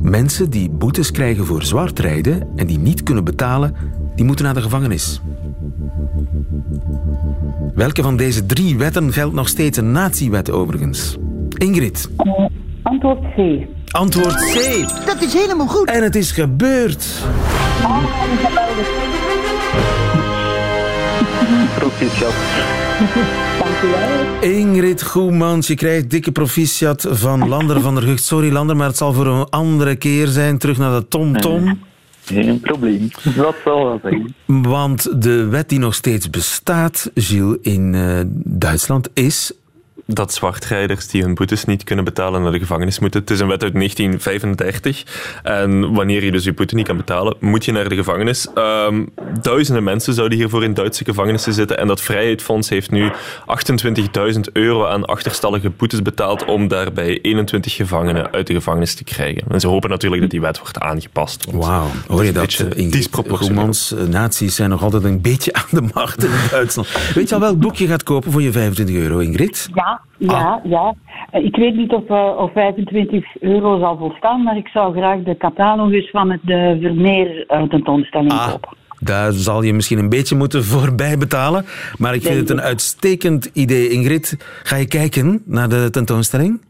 Mensen 0.00 0.50
die 0.50 0.70
boetes 0.70 1.10
krijgen 1.10 1.44
voor 1.44 1.62
zwart 1.62 1.98
rijden 1.98 2.48
en 2.56 2.66
die 2.66 2.78
niet 2.78 3.02
kunnen 3.02 3.24
betalen, 3.24 3.74
die 4.14 4.24
moeten 4.24 4.44
naar 4.44 4.54
de 4.54 4.62
gevangenis. 4.62 5.20
Welke 7.74 8.02
van 8.02 8.16
deze 8.16 8.46
drie 8.46 8.76
wetten 8.78 9.12
geldt 9.12 9.34
nog 9.34 9.48
steeds 9.48 9.78
een 9.78 9.92
natiewet 9.92 10.50
overigens? 10.50 11.16
Ingrid. 11.58 12.10
Antwoord 12.82 13.20
C. 13.20 13.66
Antwoord 13.96 14.34
C. 14.34 14.84
Dat 15.06 15.22
is 15.22 15.32
helemaal 15.32 15.66
goed. 15.66 15.88
En 15.88 16.02
het 16.02 16.16
is 16.16 16.32
gebeurd. 16.32 17.06
Proficiat. 21.74 22.32
Ingrid 24.40 25.02
Goemans, 25.02 25.66
je 25.66 25.74
krijgt 25.74 26.10
dikke 26.10 26.32
proficiat 26.32 27.06
van 27.10 27.48
Lander 27.48 27.80
van 27.80 27.94
der 27.94 28.04
Gucht. 28.04 28.24
Sorry 28.24 28.52
Lander, 28.52 28.76
maar 28.76 28.86
het 28.86 28.96
zal 28.96 29.12
voor 29.12 29.26
een 29.26 29.48
andere 29.48 29.96
keer 29.96 30.26
zijn. 30.26 30.58
Terug 30.58 30.78
naar 30.78 31.00
de 31.00 31.08
TomTom. 31.08 31.78
Geen 32.24 32.60
probleem. 32.60 33.08
Dat 33.36 33.54
zal 33.64 33.84
wel 33.84 34.00
zijn. 34.02 34.34
Want 34.46 35.22
de 35.22 35.44
wet 35.44 35.68
die 35.68 35.78
nog 35.78 35.94
steeds 35.94 36.30
bestaat, 36.30 37.10
Gilles, 37.14 37.56
in 37.62 37.94
eh, 37.94 38.20
Duitsland 38.44 39.08
is 39.14 39.52
dat 40.06 40.32
zwartrijders 40.32 41.08
die 41.08 41.22
hun 41.22 41.34
boetes 41.34 41.64
niet 41.64 41.84
kunnen 41.84 42.04
betalen 42.04 42.42
naar 42.42 42.52
de 42.52 42.58
gevangenis 42.58 42.98
moeten. 42.98 43.20
Het 43.20 43.30
is 43.30 43.40
een 43.40 43.48
wet 43.48 43.62
uit 43.62 43.74
1935. 43.74 45.04
En 45.42 45.94
wanneer 45.94 46.24
je 46.24 46.30
dus 46.30 46.44
je 46.44 46.52
boete 46.52 46.74
niet 46.74 46.86
kan 46.86 46.96
betalen, 46.96 47.36
moet 47.40 47.64
je 47.64 47.72
naar 47.72 47.88
de 47.88 47.94
gevangenis. 47.94 48.46
Ehm, 48.54 49.04
duizenden 49.40 49.84
mensen 49.84 50.14
zouden 50.14 50.38
hiervoor 50.38 50.64
in 50.64 50.74
Duitse 50.74 51.04
gevangenissen 51.04 51.52
zitten. 51.52 51.78
En 51.78 51.86
dat 51.86 52.00
Vrijheidsfonds 52.00 52.68
heeft 52.68 52.90
nu 52.90 53.10
28.000 53.46 54.52
euro 54.52 54.86
aan 54.86 55.04
achterstallige 55.04 55.70
boetes 55.70 56.02
betaald 56.02 56.44
om 56.44 56.68
daarbij 56.68 57.20
21 57.20 57.74
gevangenen 57.74 58.32
uit 58.32 58.46
de 58.46 58.54
gevangenis 58.54 58.94
te 58.94 59.04
krijgen. 59.04 59.42
En 59.48 59.60
ze 59.60 59.66
hopen 59.66 59.90
natuurlijk 59.90 60.22
dat 60.22 60.30
die 60.30 60.40
wet 60.40 60.58
wordt 60.58 60.78
aangepast. 60.78 61.46
Wauw, 61.50 61.90
hoor 62.06 62.24
je 62.24 62.32
dat? 62.32 62.64
Ingrid 62.74 63.08
Goemans, 63.28 63.94
nazi's 64.08 64.54
zijn 64.54 64.70
nog 64.70 64.82
altijd 64.82 65.04
een 65.04 65.20
beetje 65.20 65.52
aan 65.52 65.68
de 65.70 65.82
macht 65.94 66.24
in 66.24 66.30
Duitsland. 66.50 66.88
Weet 67.14 67.28
je 67.28 67.34
al 67.34 67.40
welk 67.40 67.58
boek 67.58 67.76
je 67.76 67.86
gaat 67.86 68.02
kopen 68.02 68.32
voor 68.32 68.42
je 68.42 68.52
25 68.52 68.96
euro, 68.96 69.18
Ingrid? 69.18 69.68
Ja, 69.74 69.95
ja, 70.18 70.60
ja. 70.64 70.94
Eh, 71.30 71.44
Ik 71.44 71.56
weet 71.56 71.76
niet 71.76 71.92
of, 71.92 72.08
eh, 72.08 72.36
of 72.38 72.52
25 72.52 73.24
euro 73.40 73.78
zal 73.78 73.96
volstaan, 73.98 74.42
maar 74.42 74.56
ik 74.56 74.68
zou 74.68 74.96
graag 74.96 75.22
de 75.22 75.36
catalogus 75.36 76.10
van 76.10 76.30
het 76.30 76.40
de 76.42 76.78
Vermeer 76.80 77.44
eh, 77.46 77.62
tentoonstelling 77.62 78.32
Ah. 78.32 78.50
kopen. 78.50 78.76
Daar 79.00 79.32
zal 79.32 79.62
je 79.62 79.72
misschien 79.74 79.98
een 79.98 80.08
beetje 80.08 80.36
moeten 80.36 80.64
voorbij 80.74 81.18
betalen. 81.18 81.66
Maar 81.98 82.14
ik 82.14 82.22
vind 82.22 82.36
het 82.36 82.50
een 82.50 82.60
uitstekend 82.60 83.50
idee, 83.52 83.88
Ingrid. 83.90 84.36
Ga 84.62 84.76
je 84.76 84.86
kijken 84.86 85.42
naar 85.44 85.68
de 85.68 85.88
tentoonstelling? 85.90 86.60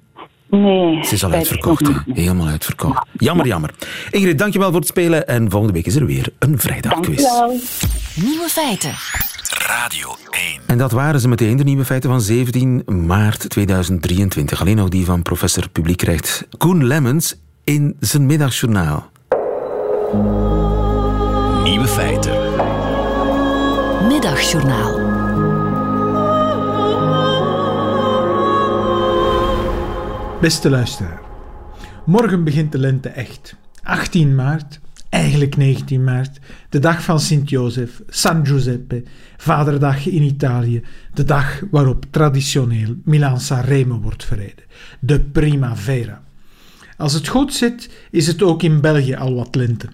Nee. 0.51 1.05
Ze 1.05 1.15
is 1.15 1.25
al 1.25 1.33
uitverkocht. 1.33 1.91
Helemaal 2.13 2.47
uitverkocht. 2.47 3.07
Jammer, 3.13 3.47
jammer. 3.47 3.71
Ingrid, 4.11 4.39
dankjewel 4.39 4.69
voor 4.71 4.79
het 4.81 4.89
spelen. 4.89 5.27
En 5.29 5.51
volgende 5.51 5.75
week 5.75 5.87
is 5.87 5.97
er 5.97 6.07
weer 6.07 6.29
een 6.39 6.59
vrijdagquiz. 6.59 7.23
Dankjewel. 7.23 7.59
Nieuwe 8.25 8.49
feiten. 8.49 8.91
Radio 9.67 10.17
1. 10.31 10.61
En 10.67 10.79
dat 10.79 10.93
waren 10.93 11.21
ze 11.21 11.29
meteen, 11.29 11.57
de 11.57 11.65
nieuwe 11.65 11.85
feiten 11.85 12.11
van 12.11 12.21
17 12.21 12.83
maart 13.07 13.49
2023. 13.49 14.61
Alleen 14.61 14.77
nog 14.77 14.89
die 14.89 15.05
van 15.05 15.23
professor 15.23 15.69
Publiek 15.69 15.97
krijgt 15.97 16.47
Koen 16.59 16.87
Lemmens 16.87 17.37
in 17.65 17.97
zijn 18.01 18.27
middagjournaal. 18.27 19.11
Nieuwe 21.65 21.87
feiten. 21.87 22.33
Middagjournaal. 24.09 24.95
Beste 30.41 30.71
luisteraar, 30.71 31.21
morgen 32.05 32.45
begint 32.45 32.73
de 32.73 32.79
lente 32.79 33.09
echt. 33.09 33.57
18 33.83 34.35
maart, 34.35 34.81
eigenlijk 35.17 35.57
19 35.57 36.05
maart, 36.05 36.39
de 36.69 36.79
dag 36.79 37.03
van 37.03 37.21
Sint-Jozef, 37.21 38.03
San 38.09 38.47
Giuseppe, 38.47 39.03
Vaderdag 39.37 40.07
in 40.07 40.23
Italië, 40.23 40.83
de 41.15 41.25
dag 41.25 41.63
waarop 41.71 42.05
traditioneel 42.11 42.95
Milaan-San 43.05 43.61
Remo 43.61 44.01
wordt 44.01 44.25
verreden, 44.25 44.65
de 45.01 45.21
Primavera. 45.21 46.23
Als 46.97 47.13
het 47.13 47.29
goed 47.29 47.55
zit, 47.55 47.91
is 48.11 48.27
het 48.27 48.43
ook 48.43 48.63
in 48.63 48.81
België 48.81 49.15
al 49.15 49.35
wat 49.35 49.55
lente. 49.55 49.89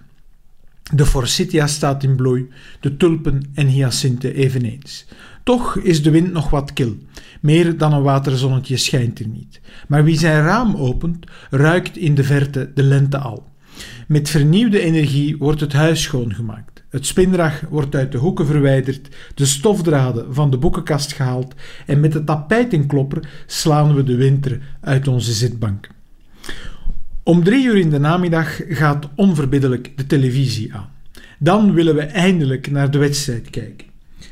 De 0.93 1.05
forsythia 1.05 1.67
staat 1.67 2.03
in 2.03 2.15
bloei, 2.15 2.49
de 2.79 2.97
tulpen 2.97 3.41
en 3.53 3.67
hyacinten 3.67 4.33
eveneens. 4.33 5.05
Toch 5.43 5.77
is 5.77 6.03
de 6.03 6.09
wind 6.09 6.31
nog 6.31 6.49
wat 6.49 6.73
kil. 6.73 6.97
Meer 7.41 7.77
dan 7.77 7.93
een 7.93 8.01
waterzonnetje 8.01 8.77
schijnt 8.77 9.19
er 9.19 9.27
niet. 9.27 9.61
Maar 9.87 10.03
wie 10.03 10.17
zijn 10.17 10.43
raam 10.43 10.75
opent, 10.75 11.25
ruikt 11.49 11.97
in 11.97 12.15
de 12.15 12.23
verte 12.23 12.71
de 12.73 12.83
lente 12.83 13.17
al. 13.17 13.51
Met 14.13 14.29
vernieuwde 14.29 14.79
energie 14.79 15.37
wordt 15.37 15.59
het 15.59 15.73
huis 15.73 16.01
schoongemaakt. 16.01 16.83
Het 16.89 17.05
spinrag 17.05 17.61
wordt 17.69 17.95
uit 17.95 18.11
de 18.11 18.17
hoeken 18.17 18.45
verwijderd, 18.45 19.15
de 19.35 19.45
stofdraden 19.45 20.33
van 20.33 20.51
de 20.51 20.57
boekenkast 20.57 21.13
gehaald 21.13 21.53
en 21.85 21.99
met 21.99 22.11
de 22.11 22.23
tapijtenklopper 22.23 23.29
slaan 23.45 23.95
we 23.95 24.03
de 24.03 24.15
winter 24.15 24.59
uit 24.81 25.07
onze 25.07 25.31
zitbank. 25.31 25.89
Om 27.23 27.43
drie 27.43 27.65
uur 27.65 27.77
in 27.77 27.89
de 27.89 27.99
namiddag 27.99 28.61
gaat 28.67 29.09
onverbiddelijk 29.15 29.91
de 29.95 30.05
televisie 30.05 30.73
aan. 30.73 30.89
Dan 31.39 31.73
willen 31.73 31.95
we 31.95 32.01
eindelijk 32.01 32.71
naar 32.71 32.91
de 32.91 32.97
wedstrijd 32.97 33.49
kijken. 33.49 33.87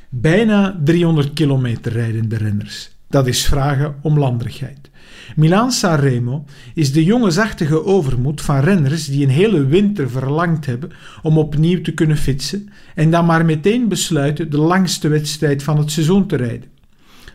Bijna 0.10 0.80
300 0.84 1.34
kilometer 1.34 1.92
rijden 1.92 2.30
de 2.30 2.38
renners. 2.38 2.92
Dat 3.10 3.28
is 3.28 3.46
vragen 3.46 3.96
om 4.02 4.20
landerigheid. 4.20 4.91
Milaan-San 5.36 5.96
Remo 5.96 6.46
is 6.74 6.92
de 6.92 7.04
jonge 7.04 7.32
zachtige 7.32 7.86
overmoed 7.86 8.42
van 8.42 8.60
renners 8.60 9.06
die 9.06 9.24
een 9.24 9.32
hele 9.32 9.66
winter 9.66 10.10
verlangd 10.10 10.66
hebben 10.66 10.92
om 11.22 11.38
opnieuw 11.38 11.82
te 11.82 11.94
kunnen 11.94 12.18
fietsen 12.18 12.70
en 12.96 13.12
dan 13.12 13.26
maar 13.26 13.46
meteen 13.46 13.88
besluiten 13.88 14.52
de 14.52 14.58
langste 14.58 15.08
wedstrijd 15.08 15.64
van 15.64 15.78
het 15.78 15.92
seizoen 15.92 16.28
te 16.28 16.36
rijden. 16.36 16.70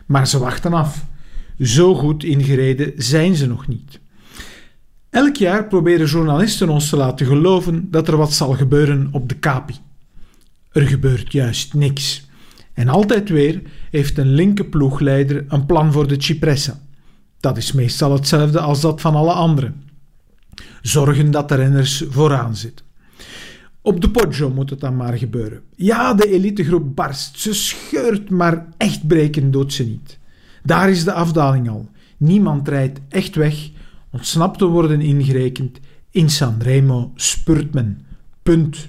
Maar 0.05 0.27
ze 0.27 0.39
wachten 0.39 0.73
af. 0.73 1.05
Zo 1.59 1.95
goed 1.95 2.23
ingereden 2.23 2.93
zijn 2.97 3.35
ze 3.35 3.47
nog 3.47 3.67
niet. 3.67 3.99
Elk 5.09 5.35
jaar 5.35 5.67
proberen 5.67 6.07
journalisten 6.07 6.69
ons 6.69 6.89
te 6.89 6.97
laten 6.97 7.25
geloven 7.25 7.91
dat 7.91 8.07
er 8.07 8.17
wat 8.17 8.33
zal 8.33 8.53
gebeuren 8.53 9.07
op 9.11 9.29
de 9.29 9.39
Capi. 9.39 9.75
Er 10.71 10.87
gebeurt 10.87 11.31
juist 11.31 11.73
niks. 11.73 12.29
En 12.73 12.87
altijd 12.87 13.29
weer 13.29 13.61
heeft 13.91 14.17
een 14.17 14.33
linker 14.33 14.65
ploegleider 14.65 15.45
een 15.47 15.65
plan 15.65 15.91
voor 15.91 16.07
de 16.07 16.15
Cipressa. 16.17 16.79
Dat 17.39 17.57
is 17.57 17.71
meestal 17.71 18.13
hetzelfde 18.13 18.59
als 18.59 18.81
dat 18.81 19.01
van 19.01 19.15
alle 19.15 19.33
anderen. 19.33 19.83
Zorgen 20.81 21.31
dat 21.31 21.49
de 21.49 21.55
renners 21.55 22.03
vooraan 22.09 22.55
zitten. 22.55 22.85
Op 23.81 24.01
de 24.01 24.09
Poggio 24.09 24.49
moet 24.49 24.69
het 24.69 24.79
dan 24.79 24.95
maar 24.95 25.17
gebeuren. 25.17 25.61
Ja, 25.75 26.13
de 26.13 26.29
elitegroep 26.29 26.95
barst. 26.95 27.39
Ze 27.39 27.53
scheurt, 27.53 28.29
maar 28.29 28.67
echt 28.77 29.07
breken 29.07 29.51
doet 29.51 29.73
ze 29.73 29.83
niet. 29.83 30.19
Daar 30.63 30.89
is 30.89 31.03
de 31.03 31.13
afdaling 31.13 31.69
al. 31.69 31.89
Niemand 32.17 32.67
rijdt 32.67 32.99
echt 33.09 33.35
weg. 33.35 33.69
Ontsnapt 34.11 34.57
te 34.57 34.65
worden 34.65 35.01
ingerekend. 35.01 35.79
In 36.11 36.29
Sanremo 36.29 37.11
spurt 37.15 37.73
men. 37.73 38.05
Punt. 38.43 38.87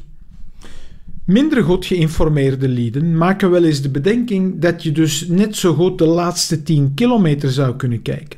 Minder 1.24 1.62
goed 1.62 1.86
geïnformeerde 1.86 2.68
lieden 2.68 3.16
maken 3.16 3.50
wel 3.50 3.64
eens 3.64 3.82
de 3.82 3.90
bedenking 3.90 4.60
dat 4.60 4.82
je 4.82 4.92
dus 4.92 5.26
net 5.26 5.56
zo 5.56 5.74
goed 5.74 5.98
de 5.98 6.06
laatste 6.06 6.62
10 6.62 6.94
kilometer 6.94 7.50
zou 7.50 7.76
kunnen 7.76 8.02
kijken. 8.02 8.37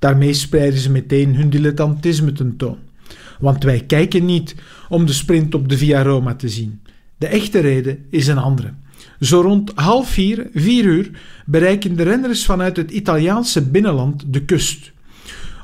Daarmee 0.00 0.32
spreiden 0.32 0.78
ze 0.78 0.90
meteen 0.90 1.36
hun 1.36 1.50
dilettantisme 1.50 2.32
tentoon. 2.32 2.78
Want 3.38 3.64
wij 3.64 3.80
kijken 3.80 4.24
niet 4.24 4.54
om 4.88 5.06
de 5.06 5.12
sprint 5.12 5.54
op 5.54 5.68
de 5.68 5.78
Via 5.78 6.02
Roma 6.02 6.34
te 6.34 6.48
zien. 6.48 6.80
De 7.18 7.26
echte 7.26 7.58
reden 7.58 7.98
is 8.10 8.26
een 8.26 8.38
andere. 8.38 8.72
Zo 9.20 9.40
rond 9.40 9.72
half 9.74 10.08
vier, 10.08 10.48
vier 10.54 10.84
uur, 10.84 11.10
bereiken 11.46 11.96
de 11.96 12.02
renners 12.02 12.44
vanuit 12.44 12.76
het 12.76 12.90
Italiaanse 12.90 13.62
binnenland 13.62 14.24
de 14.26 14.44
kust. 14.44 14.92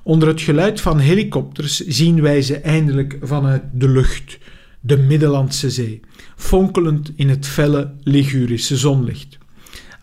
Onder 0.02 0.28
het 0.28 0.40
geluid 0.40 0.80
van 0.80 0.98
helikopters 0.98 1.86
zien 1.86 2.22
wij 2.22 2.42
ze 2.42 2.56
eindelijk 2.56 3.18
vanuit 3.22 3.62
de 3.72 3.88
lucht, 3.88 4.38
de 4.80 4.96
Middellandse 4.96 5.70
Zee, 5.70 6.00
fonkelend 6.36 7.12
in 7.16 7.28
het 7.28 7.46
felle 7.46 7.94
Ligurische 8.02 8.76
zonlicht. 8.76 9.35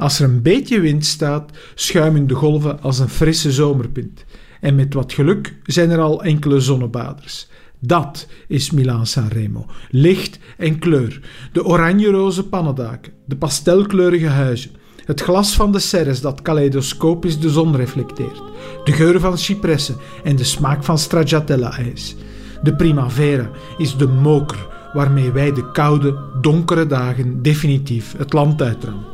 Als 0.04 0.20
er 0.20 0.30
een 0.30 0.41
beetje 0.41 0.80
wind 0.80 1.06
staat, 1.06 1.51
schuimen 1.76 2.28
de 2.28 2.34
golven 2.34 2.82
als 2.82 2.99
een 2.99 3.10
frisse 3.10 3.51
zomerpint. 3.51 4.26
En 4.62 4.76
met 4.76 4.93
wat 4.93 5.14
geluk 5.14 5.56
zijn 5.66 5.89
er 5.89 5.99
al 5.99 6.24
enkele 6.24 6.60
zonnebaders. 6.60 7.47
Dat 7.80 8.28
is 8.47 8.72
Milaan-San 8.72 9.28
Remo. 9.28 9.66
Licht 9.89 10.39
en 10.58 10.80
kleur. 10.80 11.22
De 11.51 11.66
oranje-roze 11.66 12.47
pannendaken. 12.47 13.14
De 13.26 13.36
pastelkleurige 13.36 14.28
huizen. 14.28 14.72
Het 15.06 15.22
glas 15.22 15.56
van 15.56 15.72
de 15.72 15.80
serres 15.80 16.22
dat 16.22 16.41
kaleidoscopisch 16.41 17.39
de 17.39 17.49
zon 17.49 17.76
reflecteert. 17.76 18.41
De 18.84 18.91
geur 18.91 19.20
van 19.20 19.38
cipressen 19.38 19.95
en 20.24 20.36
de 20.36 20.43
smaak 20.43 20.84
van 20.84 20.97
stracciatella-ijs. 20.97 22.16
De 22.64 22.76
primavera 22.76 23.49
is 23.78 23.97
de 23.97 24.08
moker 24.08 24.68
waarmee 24.93 25.32
wij 25.32 25.54
de 25.54 25.72
koude, 25.72 26.18
donkere 26.41 26.88
dagen 26.88 27.41
definitief 27.41 28.18
het 28.18 28.34
land 28.34 28.62
uitrammen. 28.62 29.12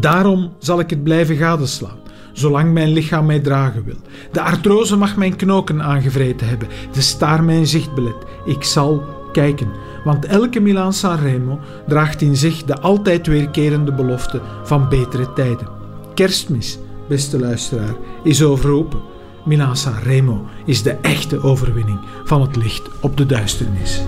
Daarom 0.00 0.52
zal 0.58 0.80
ik 0.80 0.90
het 0.90 1.04
blijven 1.04 1.36
gadeslaan, 1.36 1.98
zolang 2.32 2.72
mijn 2.72 2.88
lichaam 2.88 3.26
mij 3.26 3.40
dragen 3.40 3.84
wil. 3.84 3.96
De 4.32 4.40
artrose 4.40 4.96
mag 4.96 5.16
mijn 5.16 5.36
knoken 5.36 5.82
aangevreten 5.82 6.48
hebben, 6.48 6.68
de 6.92 7.00
staar 7.00 7.44
mijn 7.44 7.66
zicht 7.66 7.94
belet. 7.94 8.24
Ik 8.44 8.64
zal 8.64 9.04
kijken, 9.32 9.68
want 10.04 10.24
elke 10.24 10.60
Milaan 10.60 10.92
Sanremo 10.92 11.60
draagt 11.86 12.20
in 12.20 12.36
zich 12.36 12.64
de 12.64 12.80
altijd 12.80 13.26
weerkerende 13.26 13.92
belofte 13.92 14.40
van 14.64 14.88
betere 14.88 15.32
tijden. 15.32 15.68
Kerstmis, 16.14 16.78
beste 17.08 17.38
luisteraar, 17.38 17.94
is 18.22 18.42
overroepen. 18.42 19.00
Milaan 19.44 19.76
Sanremo 19.76 20.44
is 20.64 20.82
de 20.82 20.92
echte 20.92 21.42
overwinning 21.42 21.98
van 22.24 22.40
het 22.40 22.56
licht 22.56 22.82
op 23.00 23.16
de 23.16 23.26
duisternis. 23.26 24.02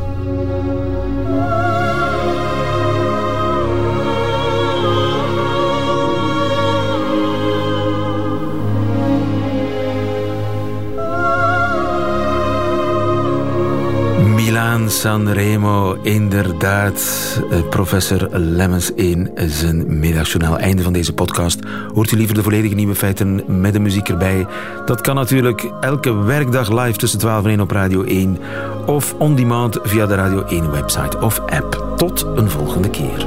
Milaan 14.79 14.97
Sanremo, 14.97 15.97
inderdaad. 16.03 17.03
Eh, 17.51 17.68
Professor 17.70 18.29
Lemmens 18.33 18.93
in 18.93 19.31
zijn 19.47 19.99
middagjournaal. 19.99 20.59
Einde 20.59 20.83
van 20.83 20.93
deze 20.93 21.12
podcast. 21.12 21.59
Hoort 21.95 22.12
u 22.12 22.16
liever 22.16 22.35
de 22.35 22.43
volledige 22.43 22.74
nieuwe 22.74 22.95
feiten 22.95 23.61
met 23.61 23.72
de 23.72 23.79
muziek 23.81 24.09
erbij? 24.09 24.47
Dat 24.87 25.01
kan 25.01 25.14
natuurlijk 25.14 25.72
elke 25.81 26.14
werkdag 26.14 26.85
live 26.85 26.99
tussen 26.99 27.18
12 27.18 27.45
en 27.45 27.51
1 27.51 27.61
op 27.61 27.70
Radio 27.70 28.03
1. 28.03 28.39
Of 28.87 29.14
on 29.18 29.35
demand 29.35 29.79
via 29.83 30.07
de 30.07 30.14
Radio 30.14 30.45
1 30.45 30.70
website 30.70 31.18
of 31.20 31.41
app. 31.41 31.95
Tot 31.97 32.26
een 32.37 32.51
volgende 32.51 32.91
keer. 32.91 33.26